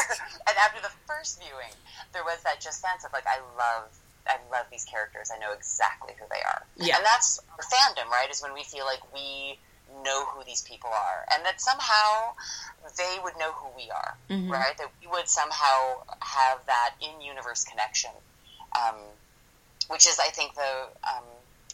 [0.48, 1.72] and after the first viewing,
[2.14, 3.90] there was that just sense of like, I love.
[4.28, 5.32] I love these characters.
[5.34, 6.62] I know exactly who they are.
[6.78, 6.98] Yeah.
[6.98, 8.30] And that's fandom, right?
[8.30, 9.58] Is when we feel like we
[10.04, 12.34] know who these people are, and that somehow
[12.98, 14.52] they would know who we are, Mm-hmm.
[14.52, 14.78] right?
[14.78, 18.12] That we would somehow have that in-universe connection,
[18.76, 18.96] um,
[19.90, 21.24] which is, I think, the um,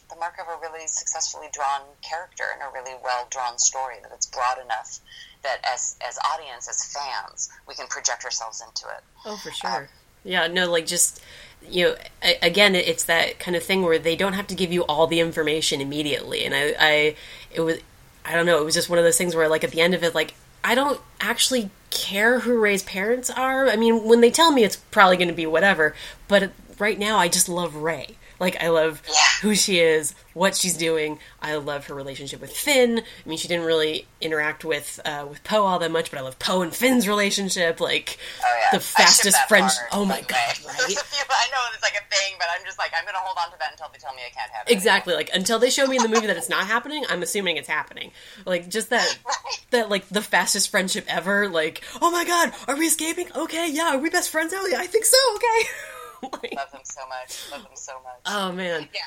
[0.08, 3.96] the mark of a really successfully drawn character and a really well drawn story.
[4.02, 5.00] That it's broad enough
[5.42, 9.02] that as as audience, as fans, we can project ourselves into it.
[9.24, 9.88] Oh, for sure.
[10.24, 11.20] Yeah, no, like just
[11.68, 11.96] you know,
[12.42, 15.20] again, it's that kind of thing where they don't have to give you all the
[15.20, 17.16] information immediately, and I, I,
[17.52, 17.78] it was,
[18.26, 19.94] I don't know, it was just one of those things where, like, at the end
[19.94, 23.68] of it, like, I don't actually care who Rey's parents are.
[23.68, 25.94] I mean, when they tell me, it's probably going to be whatever,
[26.26, 28.16] but right now, I just love Rey.
[28.38, 29.14] Like, I love Yeah.
[29.42, 31.18] who she is, what she's doing.
[31.40, 32.98] I love her relationship with Finn.
[33.00, 36.22] I mean, she didn't really interact with uh, with Poe all that much, but I
[36.22, 37.80] love Poe and Finn's relationship.
[37.80, 40.56] Like, Oh yeah, the fastest part, oh my god!
[40.66, 40.96] Right?
[40.98, 43.50] I know it's like a thing, but I'm just like I'm going to hold on
[43.52, 44.72] to that until they tell me I can't have it.
[44.72, 45.14] Exactly.
[45.14, 47.68] Like until they show me in the movie that it's not happening, I'm assuming it's
[47.68, 48.10] happening.
[48.44, 49.66] Like just that Right.
[49.70, 51.48] that like the fastest friendship ever.
[51.48, 53.28] Like, oh my god, are we escaping?
[53.34, 53.94] Okay, yeah.
[53.94, 54.64] Are we best friends now?
[54.66, 55.16] Yeah, I think so.
[55.36, 55.68] Okay.
[56.32, 57.50] Like, Love them so much.
[57.50, 58.20] Love them so much.
[58.26, 58.88] oh man.
[58.94, 59.00] yeah.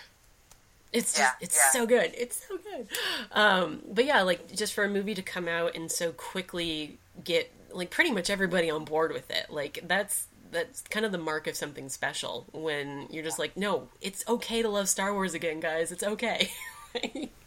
[0.92, 1.80] It's just, Yeah, it's yeah.
[1.80, 2.14] so good.
[2.18, 2.88] It's so good.
[3.32, 7.52] Um, but yeah, like just for a movie to come out and so quickly get
[7.72, 11.46] like pretty much everybody on board with it, like that's that's kind of the mark
[11.46, 15.60] of something special when you're just like, no, it's okay to love Star Wars again,
[15.60, 15.92] guys.
[15.92, 16.52] It's okay.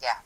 [0.01, 0.19] Yeah.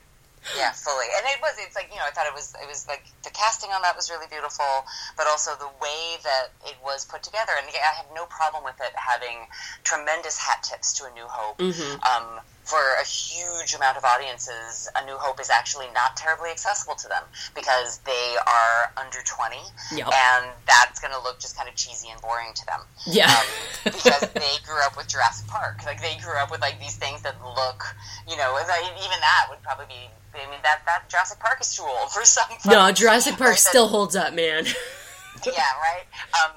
[0.57, 1.07] Yeah, fully.
[1.16, 3.30] And it was it's like, you know, I thought it was it was like the
[3.30, 4.86] casting on that was really beautiful,
[5.16, 7.53] but also the way that it was put together.
[7.59, 9.49] And I have no problem with it having
[9.84, 11.59] tremendous hat tips to A New Hope.
[12.07, 16.97] Um, for a huge amount of audiences, A New Hope is actually not terribly accessible
[16.97, 17.22] to them
[17.55, 19.57] because they are under 20
[19.94, 20.11] Yep.
[20.12, 22.80] and that's going to look just kind of cheesy and boring to them.
[23.07, 23.30] yeah.
[23.30, 23.47] um,
[23.84, 25.86] because they grew up with Jurassic Park.
[25.86, 27.84] Like they grew up with like these things that look,
[28.28, 30.11] you know, even that would probably be.
[30.45, 32.47] I mean, that that Jurassic Park is too old for some.
[32.66, 34.64] no, Jurassic Park still holds up, man.
[35.47, 36.05] yeah, right.
[36.45, 36.53] Um,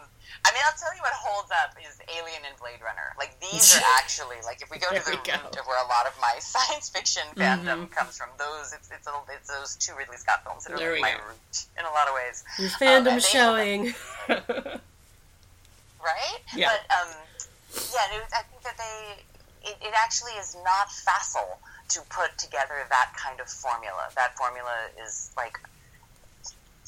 [0.46, 3.14] I mean, I'll tell you what holds up is Alien and Blade Runner.
[3.18, 5.12] Like these are actually like if we go to the.
[5.12, 5.46] Mm-hmm.
[5.46, 9.08] root of where a lot of my science fiction fandom comes from, those it's it's,
[9.08, 11.28] a, it's those two Ridley Scott films that are like my go.
[11.28, 12.44] root in a lot of ways.
[12.58, 13.94] Your Um, fandom hold showing.
[16.04, 16.40] right?
[16.56, 16.70] Yeah.
[16.72, 17.10] But um,
[17.94, 21.60] yeah, it was, I think that they it, it actually is not facile
[21.90, 24.10] to put together that kind of formula.
[24.16, 25.60] That formula is like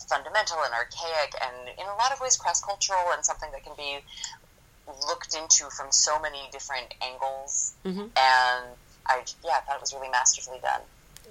[0.07, 3.73] fundamental and archaic, and in a lot of ways cross cultural, and something that can
[3.77, 3.99] be
[5.07, 7.73] looked into from so many different angles.
[7.85, 8.09] Mhm.
[8.17, 8.65] And
[9.05, 10.81] I yeah, I thought it was really masterfully done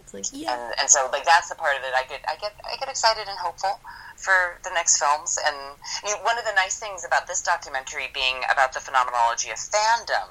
[0.01, 0.53] It's like, yeah.
[0.55, 2.89] and and so like that's the part of it I get I get I get
[2.89, 3.79] excited and hopeful
[4.17, 5.57] for the next films and
[6.05, 9.57] you know, one of the nice things about this documentary being about the phenomenology of
[9.57, 10.29] fandom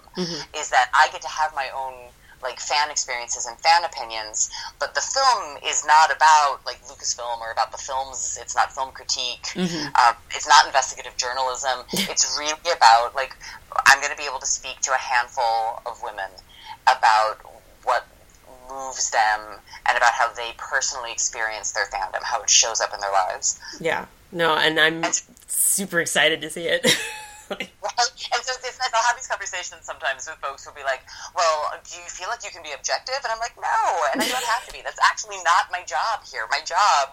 [0.54, 1.94] is that I get to have my own
[2.42, 4.50] like fan experiences and fan opinions
[4.80, 8.92] but the film is not about like Lucasfilm or about the films it's not film
[8.92, 13.36] critique um, it's not investigative journalism it's really about like
[13.86, 16.30] I'm going to be able to speak to a handful of women
[16.88, 17.38] about
[17.84, 18.08] what
[18.70, 23.00] moves them and about how they personally experience their fandom, how it shows up in
[23.00, 23.60] their lives.
[23.80, 24.06] Yeah.
[24.32, 26.86] No, and I'm and, super excited to see it.
[27.60, 28.94] and so it's nice.
[28.94, 31.02] I'll have these conversations sometimes with folks who'll be like,
[31.36, 33.82] "Well, do you feel like you can be objective?" And I'm like, "No,"
[34.14, 34.82] and I don't have to be.
[34.86, 36.46] That's actually not my job here.
[36.50, 37.10] My job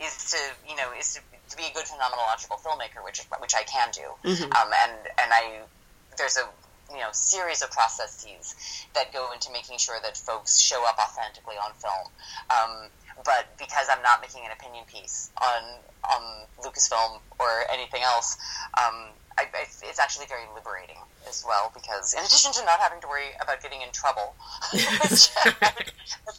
[0.00, 3.62] is to, you know, is to, to be a good phenomenological filmmaker, which which I
[3.64, 4.08] can do.
[4.24, 4.48] Mm-hmm.
[4.52, 5.68] Um, and and I
[6.16, 6.46] there's a
[6.92, 8.54] you know series of processes
[8.94, 12.08] that go into making sure that folks show up authentically on film.
[12.50, 12.88] Um,
[13.24, 15.62] but because I'm not making an opinion piece on
[16.04, 16.22] on
[16.62, 18.36] Lucasfilm or anything else,
[18.76, 19.08] um,
[19.38, 20.96] I, I, it's actually very liberating
[21.28, 24.34] as well because in addition to not having to worry about getting in trouble,
[24.72, 25.30] which,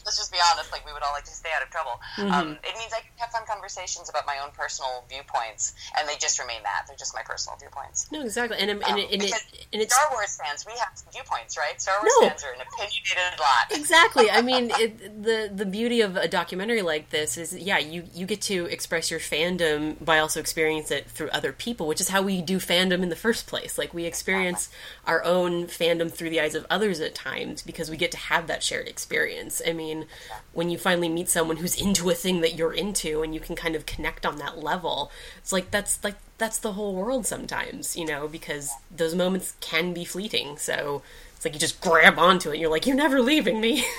[0.06, 2.00] let's just be honest, like we would all like to stay out of trouble.
[2.18, 2.32] Mm-hmm.
[2.32, 6.16] Um, it means I can have fun conversations about my own personal viewpoints, and they
[6.18, 8.12] just remain that they're just my personal viewpoints.
[8.12, 9.34] No, exactly, and, and, um, and, it,
[9.74, 10.66] and it's Star Wars fans.
[10.66, 11.80] We have viewpoints, right?
[11.82, 12.30] Star Wars no.
[12.30, 13.72] fans are an opinionated lot.
[13.72, 14.30] exactly.
[14.30, 18.26] I mean, it, the the beauty of a documentary like this is, yeah, you you
[18.26, 22.22] get to express your fandom by also experiencing it through other people, which is how
[22.22, 23.78] we do fandom in the first place.
[23.78, 24.70] Like we experience
[25.06, 28.48] our own fandom through the eyes of others at times because we get to have
[28.48, 29.62] that shared experience.
[29.66, 30.06] I mean,
[30.54, 33.56] when you finally meet someone who's into a thing that you're into and you can
[33.56, 37.96] kind of connect on that level, it's like that's like that's the whole world sometimes,
[37.96, 40.58] you know, because those moments can be fleeting.
[40.58, 41.02] So
[41.36, 43.86] it's like you just grab onto it and you're like, you're never leaving me.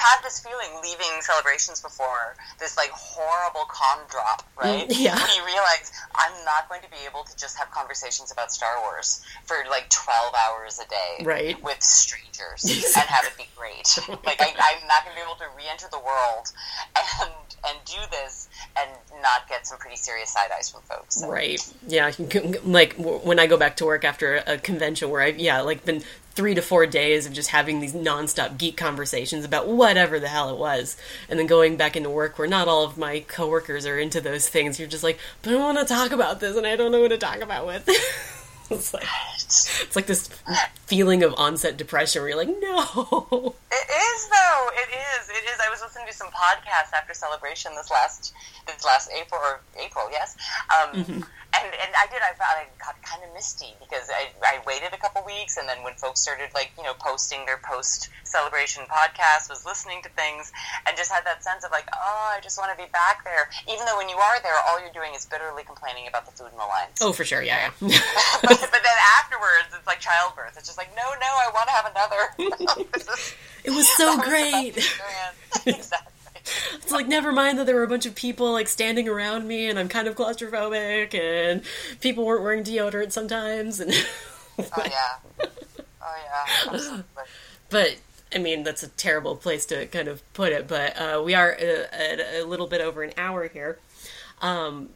[0.00, 4.88] I have had this feeling leaving celebrations before, this like horrible con drop, right?
[4.88, 5.14] Mm, yeah.
[5.14, 8.80] When you realize I'm not going to be able to just have conversations about Star
[8.80, 11.62] Wars for like 12 hours a day right.
[11.62, 12.64] with strangers
[12.96, 13.86] and have it be great.
[14.24, 16.48] like, I, I'm not going to be able to re enter the world
[16.96, 17.32] and,
[17.68, 18.48] and do this
[18.78, 18.90] and
[19.22, 21.16] not get some pretty serious side eyes from folks.
[21.16, 21.28] So.
[21.28, 21.60] Right.
[21.86, 22.12] Yeah.
[22.64, 26.02] Like when I go back to work after a convention where I've, yeah, like been
[26.40, 30.48] three to four days of just having these nonstop geek conversations about whatever the hell
[30.48, 30.96] it was,
[31.28, 34.48] and then going back into work where not all of my coworkers are into those
[34.48, 34.78] things.
[34.78, 37.08] You're just like, but I want to talk about this, and I don't know what
[37.08, 37.86] to talk about with.
[38.70, 40.30] it's like it's like this
[40.86, 43.54] feeling of onset depression where you're like, no.
[43.70, 44.68] It is though.
[44.72, 45.28] It is.
[45.28, 45.60] It is.
[45.62, 48.32] I was listening to some podcasts after celebration this last
[48.66, 50.38] this last April or April, yes.
[50.70, 51.20] Um, mm-hmm
[51.54, 52.22] and and I did.
[52.22, 55.82] I I got kind of misty because I, I waited a couple weeks, and then
[55.82, 60.52] when folks started like you know posting their post celebration podcast, was listening to things,
[60.86, 63.50] and just had that sense of like, oh, I just want to be back there.
[63.66, 66.52] Even though when you are there, all you're doing is bitterly complaining about the food
[66.52, 66.98] in the lines.
[67.00, 67.70] Oh, for sure, yeah.
[67.80, 67.98] yeah.
[68.42, 70.54] but, but then afterwards, it's like childbirth.
[70.56, 72.22] It's just like, no, no, I want to have another.
[73.64, 74.76] it was so great.
[75.66, 76.19] exactly
[76.74, 79.68] it's like never mind that there were a bunch of people like standing around me
[79.68, 81.62] and I'm kind of claustrophobic and
[82.00, 83.92] people weren't wearing deodorant sometimes and
[84.58, 85.46] oh yeah.
[86.02, 86.72] Oh yeah.
[86.72, 87.04] Absolutely.
[87.68, 87.96] but
[88.34, 91.52] I mean that's a terrible place to kind of put it but uh, we are
[91.52, 93.78] uh, at a little bit over an hour here.
[94.42, 94.88] Um,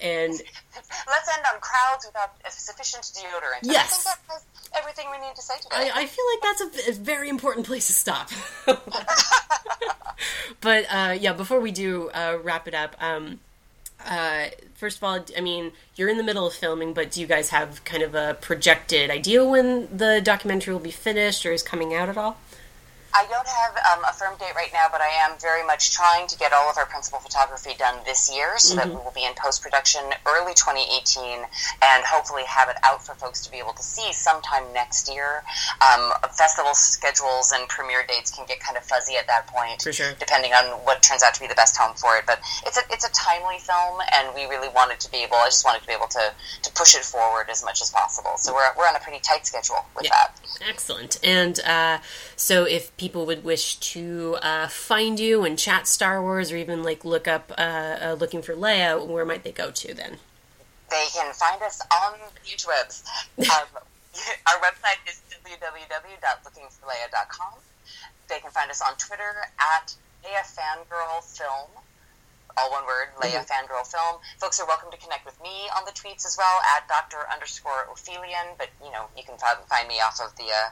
[0.00, 3.60] and let's end on crowds without sufficient deodorant.
[3.62, 4.44] Yes, I think that's
[4.76, 5.90] everything we need to say today.
[5.94, 8.30] I, I feel like that's a, a, very important place to stop.
[10.60, 13.40] but uh, yeah, before we do uh, wrap it up, um,
[14.06, 17.26] uh, first of all, I mean, you're in the middle of filming, but do you
[17.26, 21.62] guys have kind of a projected idea when the documentary will be finished or is
[21.62, 22.38] coming out at all?
[23.14, 26.26] I don't have um, a firm date right now, but I am very much trying
[26.28, 28.88] to get all of our principal photography done this year so mm-hmm.
[28.88, 33.14] that we will be in post production early 2018 and hopefully have it out for
[33.14, 35.42] folks to be able to see sometime next year.
[35.80, 40.12] Um, festival schedules and premiere dates can get kind of fuzzy at that point, sure.
[40.18, 42.24] depending on what turns out to be the best home for it.
[42.26, 45.36] But it's a it's a timely film, and we really wanted to be able.
[45.36, 46.32] I just wanted to be able to
[46.62, 48.36] to push it forward as much as possible.
[48.36, 50.10] So we're we're on a pretty tight schedule with yeah.
[50.12, 50.38] that.
[50.68, 51.18] Excellent.
[51.22, 51.98] And uh,
[52.36, 56.82] so if people would wish to uh, find you and chat Star Wars, or even
[56.82, 60.18] like look up uh, uh, looking for Leia, where might they go to then?
[60.90, 62.14] They can find us on
[62.44, 63.04] interwebs.
[63.38, 63.46] Um,
[64.46, 67.54] our website is www.lookingforleia.com.
[68.28, 69.94] They can find us on Twitter at
[70.24, 71.70] Leia Fangirl Film
[72.58, 73.46] all one word, Leia mm-hmm.
[73.46, 74.18] Fangirl Film.
[74.38, 77.22] Folks are welcome to connect with me on the tweets as well at Dr.
[77.32, 80.70] underscore Ophelian, but you know, you can find me off of the uh,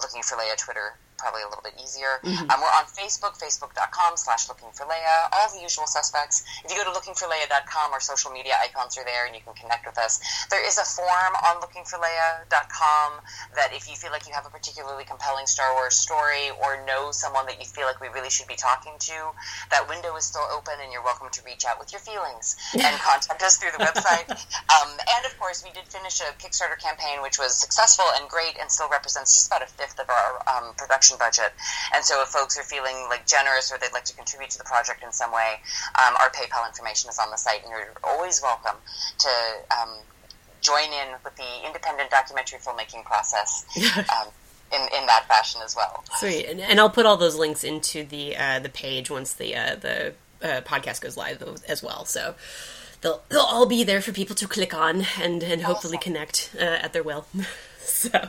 [0.00, 2.20] looking for Leia Twitter probably a little bit easier.
[2.22, 2.50] Mm-hmm.
[2.50, 6.44] Um, we're on Facebook, facebook.com slash looking for Leia, all the usual suspects.
[6.64, 9.86] If you go to lookingforleia.com, our social media icons are there and you can connect
[9.86, 10.20] with us.
[10.50, 13.10] There is a form on lookingforleia.com
[13.56, 17.10] that if you feel like you have a particularly compelling Star Wars story or know
[17.10, 19.16] someone that you feel like we really should be talking to,
[19.70, 22.96] that window is still open and you're welcome to reach out with your feelings and
[23.00, 24.28] contact us through the website.
[24.66, 28.56] Um, and of course, we did finish a Kickstarter campaign which was successful and great
[28.60, 31.54] and still represents just about a fifth of our um, production budget.
[31.94, 34.64] And so if folks are feeling like generous or they'd like to contribute to the
[34.64, 35.60] project in some way,
[36.02, 38.76] um, our PayPal information is on the site and you're always welcome
[39.18, 39.30] to
[39.80, 39.90] um,
[40.60, 43.64] join in with the independent documentary filmmaking process.
[43.96, 44.28] Um,
[44.72, 46.02] in, in that fashion as well.
[46.16, 49.54] Sweet, and, and I'll put all those links into the uh, the page once the
[49.54, 52.04] uh, the uh, podcast goes live as well.
[52.04, 52.34] So
[53.00, 56.12] they'll they'll all be there for people to click on and and hopefully awesome.
[56.12, 57.26] connect uh, at their will.
[57.78, 58.28] so.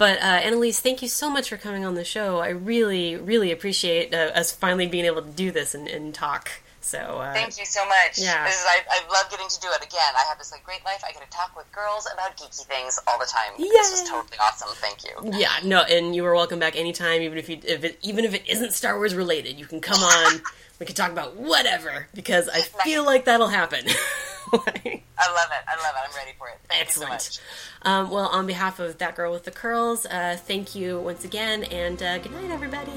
[0.00, 2.38] But uh, Annalise, thank you so much for coming on the show.
[2.38, 6.50] I really, really appreciate uh, us finally being able to do this and, and talk.
[6.80, 8.16] So uh, thank you so much.
[8.16, 10.14] Yeah, is, I, I love getting to do it again.
[10.16, 11.04] I have this like great life.
[11.06, 13.52] I get to talk with girls about geeky things all the time.
[13.58, 13.68] Yeah.
[13.72, 14.70] This is totally awesome.
[14.76, 15.38] Thank you.
[15.38, 17.20] Yeah, no, and you are welcome back anytime.
[17.20, 20.02] Even if you, if it, even if it isn't Star Wars related, you can come
[20.02, 20.40] on.
[20.80, 23.84] we can talk about whatever because I feel like that'll happen.
[25.20, 25.64] I love it.
[25.68, 26.08] I love it.
[26.08, 26.58] I'm ready for it.
[26.68, 27.20] Thank Excellent.
[27.20, 27.40] So
[27.82, 31.64] um, well, on behalf of that girl with the curls, uh, thank you once again,
[31.64, 32.92] and uh, good night, everybody.